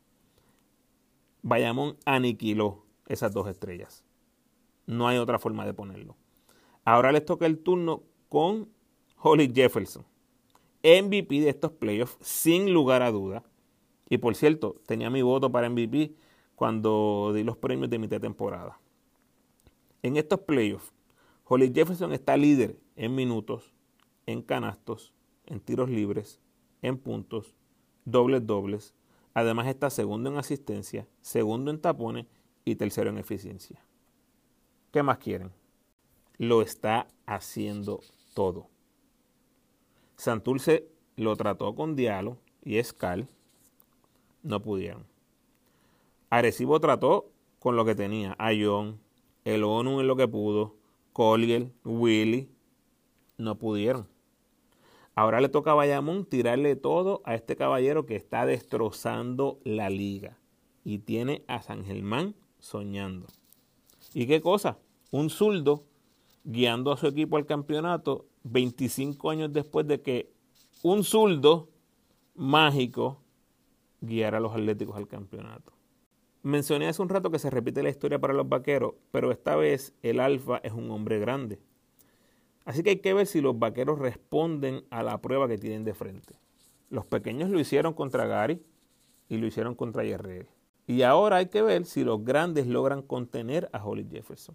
[1.40, 4.04] Bayamón aniquiló esas dos estrellas.
[4.84, 6.16] No hay otra forma de ponerlo.
[6.84, 8.68] Ahora les toca el turno con
[9.16, 10.04] Holly Jefferson,
[10.86, 13.42] MVP de estos playoffs, sin lugar a duda.
[14.08, 16.14] Y por cierto, tenía mi voto para MVP
[16.54, 18.78] cuando di los premios de mitad temporada.
[20.04, 20.92] En estos playoffs,
[21.44, 23.74] Holly Jefferson está líder en minutos,
[24.26, 25.12] en canastos,
[25.46, 26.40] en tiros libres,
[26.82, 27.56] en puntos,
[28.04, 28.94] dobles dobles.
[29.34, 32.26] Además está segundo en asistencia, segundo en tapones
[32.64, 33.84] y tercero en eficiencia.
[34.92, 35.50] ¿Qué más quieren?
[36.38, 38.00] Lo está haciendo
[38.34, 38.68] todo.
[40.16, 43.28] Santurce lo trató con Dialo y Escal.
[44.42, 45.06] No pudieron.
[46.30, 48.34] Arecibo trató con lo que tenía.
[48.38, 49.00] Ayón,
[49.44, 50.74] el ONU en lo que pudo.
[51.12, 52.48] Collier, Willy.
[53.38, 54.08] No pudieron.
[55.14, 60.38] Ahora le toca a Bayamón tirarle todo a este caballero que está destrozando la liga.
[60.84, 63.26] Y tiene a San Germán soñando.
[64.14, 64.78] ¿Y qué cosa?
[65.10, 65.84] Un zurdo
[66.44, 70.32] guiando a su equipo al campeonato 25 años después de que
[70.82, 71.68] un zurdo
[72.34, 73.20] mágico
[74.00, 75.72] guiara a los Atléticos al campeonato.
[76.42, 79.94] Mencioné hace un rato que se repite la historia para los vaqueros, pero esta vez
[80.02, 81.58] el alfa es un hombre grande.
[82.64, 85.94] Así que hay que ver si los vaqueros responden a la prueba que tienen de
[85.94, 86.34] frente.
[86.88, 88.62] Los pequeños lo hicieron contra Gary
[89.28, 90.46] y lo hicieron contra Yerreel.
[90.86, 94.54] Y ahora hay que ver si los grandes logran contener a Holly Jefferson.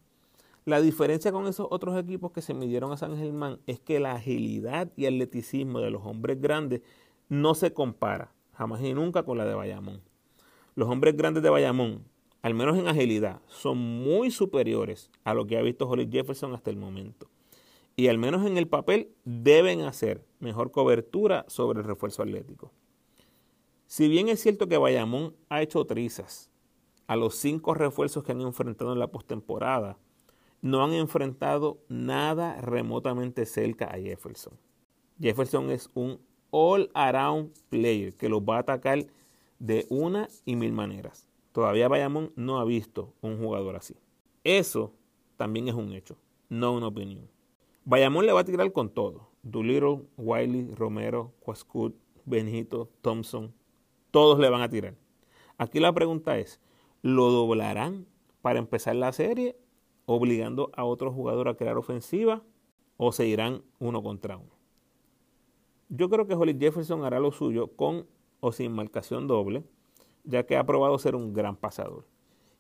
[0.64, 4.14] La diferencia con esos otros equipos que se midieron a San Germán es que la
[4.14, 6.82] agilidad y atleticismo de los hombres grandes
[7.30, 10.02] no se compara jamás y nunca con la de Bayamón.
[10.76, 12.06] Los hombres grandes de Bayamón,
[12.44, 16.70] al menos en agilidad, son muy superiores a lo que ha visto Holly Jefferson hasta
[16.70, 17.28] el momento.
[17.96, 22.72] Y al menos en el papel deben hacer mejor cobertura sobre el refuerzo atlético.
[23.88, 26.52] Si bien es cierto que Bayamón ha hecho trizas
[27.08, 29.98] a los cinco refuerzos que han enfrentado en la postemporada,
[30.62, 34.54] no han enfrentado nada remotamente cerca a Jefferson.
[35.20, 36.20] Jefferson es un
[36.52, 39.06] all-around player que los va a atacar
[39.60, 41.28] de una y mil maneras.
[41.52, 43.96] Todavía Bayamón no ha visto un jugador así.
[44.44, 44.94] Eso
[45.38, 46.18] también es un hecho,
[46.50, 47.30] no una opinión.
[47.84, 49.30] Bayamón le va a tirar con todo.
[49.44, 51.96] Doolittle, Wiley, Romero, Quascut,
[52.26, 53.54] Benito, Thompson,
[54.12, 54.96] todos le van a tirar.
[55.58, 56.60] Aquí la pregunta es,
[57.02, 58.06] ¿lo doblarán
[58.42, 59.58] para empezar la serie,
[60.12, 62.42] obligando a otro jugador a crear ofensiva,
[62.98, 64.52] o se irán uno contra uno?
[65.90, 68.06] Yo creo que Holly Jefferson hará lo suyo con
[68.40, 69.64] o sin marcación doble,
[70.24, 72.06] ya que ha probado ser un gran pasador.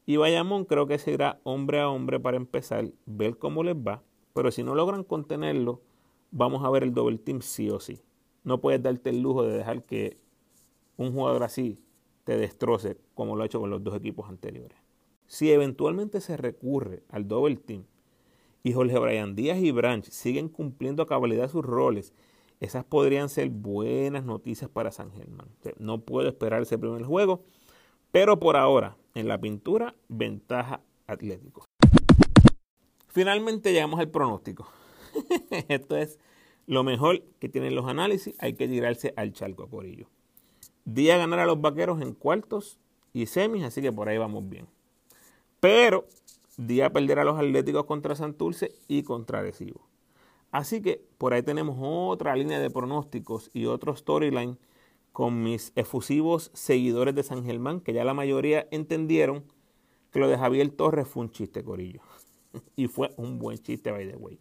[0.05, 4.03] Y Bayamón creo que se irá hombre a hombre para empezar, ver cómo les va,
[4.33, 5.81] pero si no logran contenerlo,
[6.31, 8.01] vamos a ver el doble team sí o sí.
[8.43, 10.17] No puedes darte el lujo de dejar que
[10.97, 11.79] un jugador así
[12.23, 14.80] te destroce como lo ha hecho con los dos equipos anteriores.
[15.31, 17.85] Si eventualmente se recurre al double team
[18.63, 22.13] y Jorge Brian Díaz y Branch siguen cumpliendo a cabalidad sus roles,
[22.59, 25.47] esas podrían ser buenas noticias para San Germán.
[25.77, 27.45] no puedo esperar ese primer juego,
[28.11, 31.63] pero por ahora, en la pintura, ventaja Atlético.
[33.07, 34.67] Finalmente llegamos al pronóstico.
[35.69, 36.19] Esto es
[36.67, 38.35] lo mejor que tienen los análisis.
[38.37, 40.09] Hay que tirarse al charco por ello.
[40.83, 42.81] Día ganar a los vaqueros en cuartos
[43.13, 44.67] y semis, así que por ahí vamos bien.
[45.61, 46.07] Pero
[46.57, 49.87] día perder a los Atléticos contra Santurce y contra Arecibo.
[50.51, 54.57] Así que por ahí tenemos otra línea de pronósticos y otro storyline
[55.11, 59.43] con mis efusivos seguidores de San Germán, que ya la mayoría entendieron
[60.11, 62.01] que lo de Javier Torres fue un chiste, Corillo.
[62.75, 64.39] y fue un buen chiste, by the way.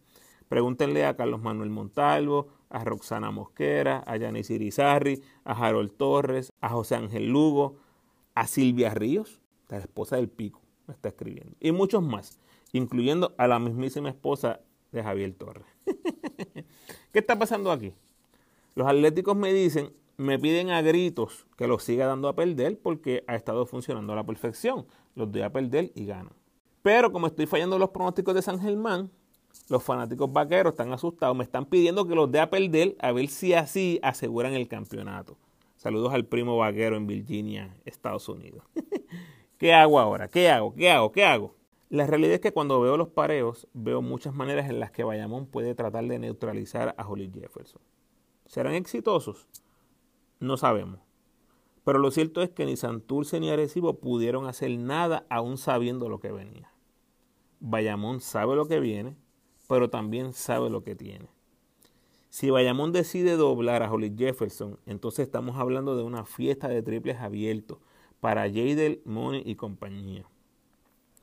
[0.49, 6.69] Pregúntenle a Carlos Manuel Montalvo, a Roxana Mosquera, a Yanis Irizarri, a Harold Torres, a
[6.69, 7.77] José Ángel Lugo,
[8.33, 10.60] a Silvia Ríos, la esposa del Pico,
[10.91, 12.39] está escribiendo, y muchos más,
[12.73, 14.61] incluyendo a la mismísima esposa
[14.91, 15.65] de Javier Torres.
[17.11, 17.93] ¿Qué está pasando aquí?
[18.75, 23.23] Los atléticos me dicen, me piden a gritos que los siga dando a perder porque
[23.27, 24.85] ha estado funcionando a la perfección.
[25.15, 26.33] Los doy a perder y ganan.
[26.81, 29.11] Pero como estoy fallando los pronósticos de San Germán,
[29.67, 33.27] los fanáticos vaqueros están asustados, me están pidiendo que los dé a perder a ver
[33.27, 35.37] si así aseguran el campeonato.
[35.75, 38.63] Saludos al primo vaquero en Virginia, Estados Unidos.
[39.61, 40.27] ¿Qué hago ahora?
[40.27, 40.73] ¿Qué hago?
[40.73, 41.11] ¿Qué hago?
[41.11, 41.55] ¿Qué hago?
[41.91, 45.45] La realidad es que cuando veo los pareos, veo muchas maneras en las que Bayamón
[45.45, 47.79] puede tratar de neutralizar a Holly Jefferson.
[48.47, 49.47] ¿Serán exitosos?
[50.39, 50.99] No sabemos.
[51.83, 56.19] Pero lo cierto es que ni Santurce ni Arecibo pudieron hacer nada aún sabiendo lo
[56.19, 56.73] que venía.
[57.59, 59.15] Bayamón sabe lo que viene,
[59.67, 61.29] pero también sabe lo que tiene.
[62.29, 67.17] Si Bayamón decide doblar a Holly Jefferson, entonces estamos hablando de una fiesta de triples
[67.17, 67.77] abiertos
[68.21, 70.23] para Jadel, Money y compañía.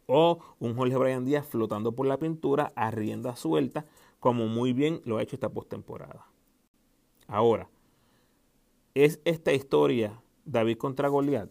[0.07, 3.87] O un Jorge Brian Díaz flotando por la pintura a rienda suelta,
[4.21, 6.27] como muy bien lo ha hecho esta postemporada.
[7.27, 7.71] Ahora,
[8.95, 11.49] ¿es esta historia David contra Goliat?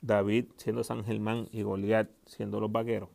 [0.00, 3.10] David siendo San Germán y Goliat siendo los vaqueros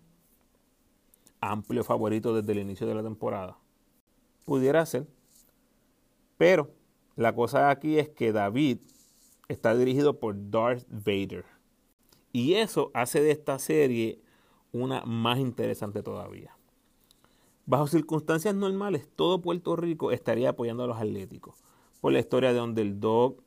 [1.41, 3.57] amplio favorito desde el inicio de la temporada.
[4.45, 5.07] Pudiera ser.
[6.37, 6.71] Pero
[7.15, 8.79] la cosa aquí es que David
[9.47, 11.45] está dirigido por Darth Vader.
[12.33, 14.19] Y eso hace de esta serie
[14.71, 16.57] una más interesante todavía.
[17.65, 21.63] Bajo circunstancias normales, todo Puerto Rico estaría apoyando a los atléticos.
[21.99, 23.37] Por la historia de Underdog,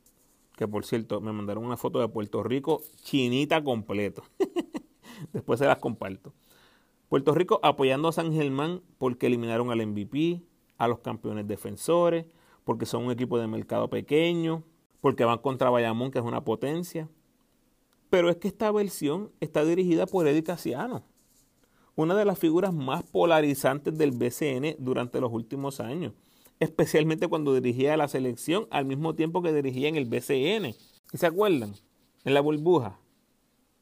[0.55, 4.23] que por cierto me mandaron una foto de Puerto Rico chinita completo.
[5.33, 6.33] Después se las comparto.
[7.09, 10.43] Puerto Rico apoyando a San Germán porque eliminaron al MVP,
[10.77, 12.25] a los campeones defensores,
[12.63, 14.63] porque son un equipo de mercado pequeño,
[15.01, 17.09] porque van contra Bayamón, que es una potencia.
[18.09, 21.03] Pero es que esta versión está dirigida por Eddie Casiano,
[21.95, 26.13] una de las figuras más polarizantes del BCN durante los últimos años,
[26.59, 30.75] especialmente cuando dirigía la selección al mismo tiempo que dirigía en el BCN.
[31.13, 31.73] ¿Se acuerdan?
[32.23, 32.99] En la burbuja.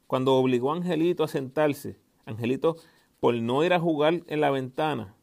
[0.06, 2.76] Cuando obligó a Angelito a sentarse, Angelito,
[3.20, 5.14] por no ir a jugar en la ventana,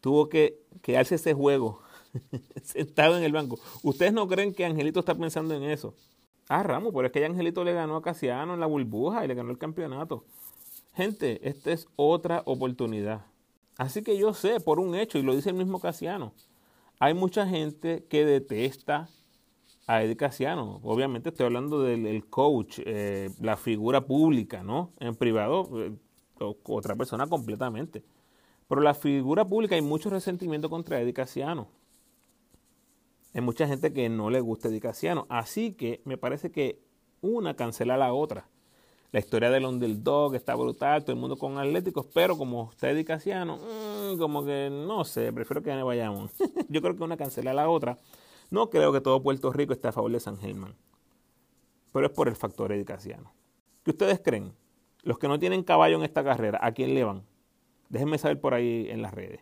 [0.00, 1.83] tuvo que quedarse ese juego
[2.62, 3.58] sentado en el banco.
[3.82, 5.94] ¿Ustedes no creen que Angelito está pensando en eso?
[6.48, 9.34] Ah, Ramos, pero es que Angelito le ganó a Casiano en la burbuja y le
[9.34, 10.24] ganó el campeonato.
[10.94, 13.24] Gente, esta es otra oportunidad.
[13.78, 16.32] Así que yo sé por un hecho, y lo dice el mismo Casiano,
[17.00, 19.08] hay mucha gente que detesta
[19.86, 20.80] a Eddie Casiano.
[20.82, 24.92] Obviamente estoy hablando del coach, eh, la figura pública, ¿no?
[25.00, 25.92] En privado, eh,
[26.38, 28.04] otra persona completamente.
[28.68, 31.68] Pero la figura pública hay mucho resentimiento contra Eddie Casiano.
[33.34, 34.80] Hay mucha gente que no le gusta Eddie.
[35.28, 36.80] Así que me parece que
[37.20, 38.48] una cancela a la otra.
[39.10, 43.04] La historia del underdog está brutal, todo el mundo con atléticos, pero como está Eddie
[43.04, 46.32] Casiano, mm, como que no sé, prefiero que no vayamos.
[46.68, 47.98] Yo creo que una cancela a la otra.
[48.50, 50.76] No creo que todo Puerto Rico esté a favor de San Germán.
[51.92, 53.32] Pero es por el factor Eddie Casiano.
[53.84, 54.52] ¿Qué ustedes creen?
[55.02, 57.24] Los que no tienen caballo en esta carrera, ¿a quién le van?
[57.88, 59.40] Déjenme saber por ahí en las redes.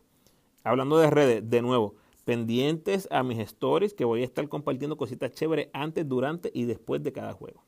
[0.64, 5.32] Hablando de redes, de nuevo, pendientes a mis stories que voy a estar compartiendo cositas
[5.32, 7.62] chéveres antes, durante y después de cada juego.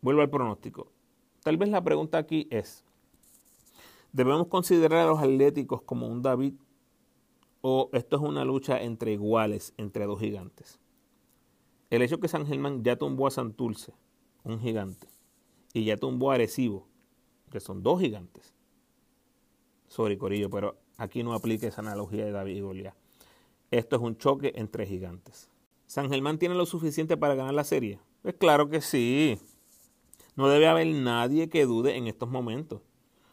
[0.00, 0.92] Vuelvo al pronóstico.
[1.42, 2.84] Tal vez la pregunta aquí es,
[4.12, 6.54] ¿debemos considerar a los atléticos como un David
[7.60, 10.78] o esto es una lucha entre iguales, entre dos gigantes?
[11.90, 13.94] El hecho que San Germán ya tumbó a Santulce,
[14.44, 15.08] un gigante,
[15.72, 16.86] y ya tumbó a Arecibo,
[17.50, 18.54] que son dos gigantes.
[19.86, 23.07] Sorry, Corillo, pero aquí no aplica esa analogía de David y Goliat.
[23.70, 25.48] Esto es un choque entre gigantes.
[25.86, 27.98] ¿San Germán tiene lo suficiente para ganar la serie?
[28.22, 29.38] Pues claro que sí.
[30.36, 32.82] No debe haber nadie que dude en estos momentos.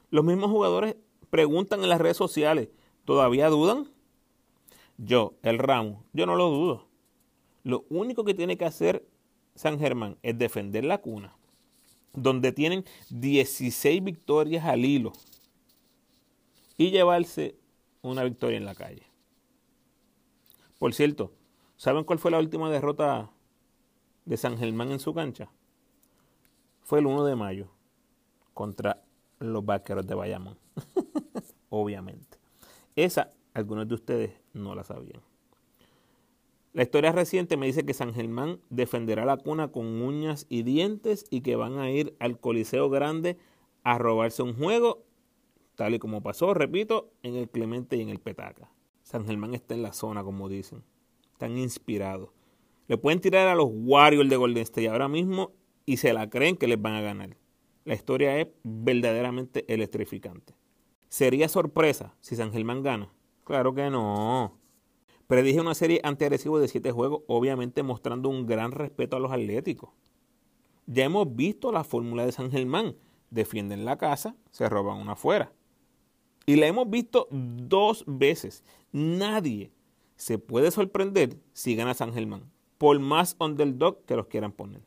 [0.10, 0.96] Los mismos jugadores
[1.30, 2.70] preguntan en las redes sociales,
[3.04, 3.90] ¿todavía dudan?
[4.98, 6.88] Yo, el ramo, yo no lo dudo.
[7.64, 9.06] Lo único que tiene que hacer
[9.56, 11.36] San Germán es defender la cuna
[12.16, 15.14] donde tienen 16 victorias al hilo
[16.78, 17.56] y llevarse
[18.02, 19.04] una victoria en la calle.
[20.86, 21.32] Por cierto,
[21.78, 23.32] ¿saben cuál fue la última derrota
[24.26, 25.50] de San Germán en su cancha?
[26.84, 27.70] Fue el 1 de mayo
[28.54, 29.02] contra
[29.40, 30.60] los vaqueros de Bayamón.
[31.70, 32.38] Obviamente.
[32.96, 35.24] Esa, algunos de ustedes no la sabían.
[36.74, 41.26] La historia reciente me dice que San Germán defenderá la cuna con uñas y dientes
[41.32, 43.40] y que van a ir al Coliseo Grande
[43.82, 45.02] a robarse un juego,
[45.74, 48.70] tal y como pasó, repito, en el Clemente y en el Petaca.
[49.06, 50.84] San Germán está en la zona, como dicen.
[51.32, 52.30] Están inspirados.
[52.88, 55.52] Le pueden tirar a los Warriors de Golden State ahora mismo
[55.86, 57.38] y se la creen que les van a ganar.
[57.84, 60.56] La historia es verdaderamente electrificante.
[61.08, 63.14] ¿Sería sorpresa si San Germán gana?
[63.44, 64.58] Claro que no.
[65.28, 69.92] Predije una serie antiagresiva de siete juegos, obviamente mostrando un gran respeto a los atléticos.
[70.88, 72.96] Ya hemos visto la fórmula de San Germán.
[73.30, 75.54] Defienden la casa, se roban una afuera.
[76.46, 78.64] Y la hemos visto dos veces.
[78.92, 79.72] Nadie
[80.16, 84.82] se puede sorprender si gana San Germán, por más underdog que los quieran poner.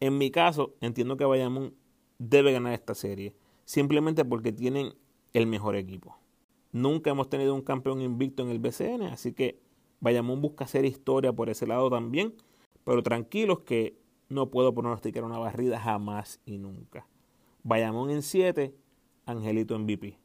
[0.00, 1.74] En mi caso, entiendo que Bayamón
[2.18, 3.34] debe ganar esta serie,
[3.64, 4.94] simplemente porque tienen
[5.32, 6.16] el mejor equipo.
[6.72, 9.58] Nunca hemos tenido un campeón invicto en el BCN, así que
[10.00, 12.34] Bayamón busca hacer historia por ese lado también.
[12.84, 17.06] Pero tranquilos que no puedo pronosticar una barrida jamás y nunca.
[17.62, 18.74] Bayamón en 7,
[19.24, 20.18] Angelito en VP.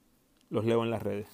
[0.51, 1.27] Los leo en las redes.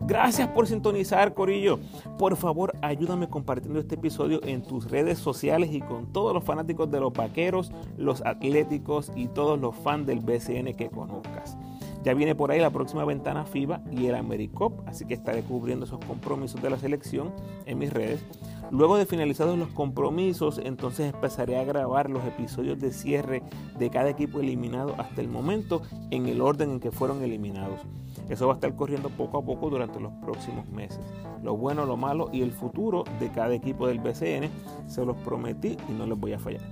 [0.00, 1.78] Gracias por sintonizar, Corillo.
[2.18, 6.90] Por favor, ayúdame compartiendo este episodio en tus redes sociales y con todos los fanáticos
[6.90, 11.58] de los vaqueros, los atléticos y todos los fans del BCN que conozcas.
[12.04, 15.84] Ya viene por ahí la próxima ventana FIBA y el AmeriCop, así que estaré cubriendo
[15.84, 17.32] esos compromisos de la selección
[17.66, 18.24] en mis redes.
[18.70, 23.42] Luego de finalizados los compromisos, entonces empezaré a grabar los episodios de cierre
[23.78, 27.80] de cada equipo eliminado hasta el momento en el orden en que fueron eliminados.
[28.28, 31.00] Eso va a estar corriendo poco a poco durante los próximos meses.
[31.42, 34.50] Lo bueno, lo malo y el futuro de cada equipo del BCN
[34.86, 36.62] se los prometí y no les voy a fallar.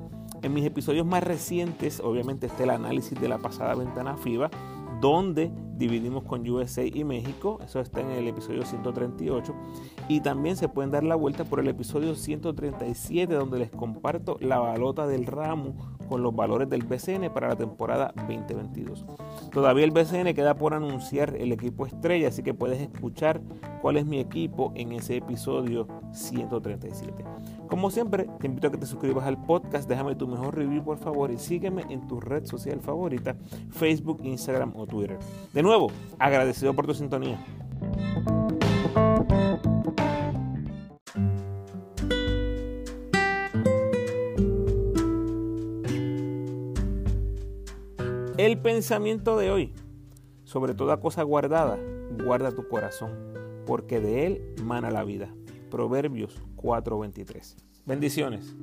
[0.42, 4.50] En mis episodios más recientes, obviamente está el análisis de la pasada ventana FIBA,
[5.00, 9.54] donde dividimos con USA y México, eso está en el episodio 138,
[10.08, 14.58] y también se pueden dar la vuelta por el episodio 137 donde les comparto la
[14.58, 15.74] balota del ramo
[16.08, 19.04] con los valores del BCN para la temporada 2022.
[19.52, 23.40] Todavía el BCN queda por anunciar el equipo estrella, así que puedes escuchar
[23.82, 27.24] cuál es mi equipo en ese episodio 137.
[27.68, 30.98] Como siempre, te invito a que te suscribas al podcast, déjame tu mejor review por
[30.98, 33.36] favor y sígueme en tu red social favorita,
[33.70, 35.18] Facebook, Instagram o Twitter.
[35.52, 35.88] De nuevo,
[36.18, 37.44] agradecido por tu sintonía.
[48.38, 49.72] El pensamiento de hoy,
[50.44, 51.78] sobre toda cosa guardada,
[52.24, 53.10] guarda tu corazón,
[53.66, 55.34] porque de él mana la vida.
[55.70, 57.54] Proverbios 4:23.
[57.84, 58.54] Bendiciones.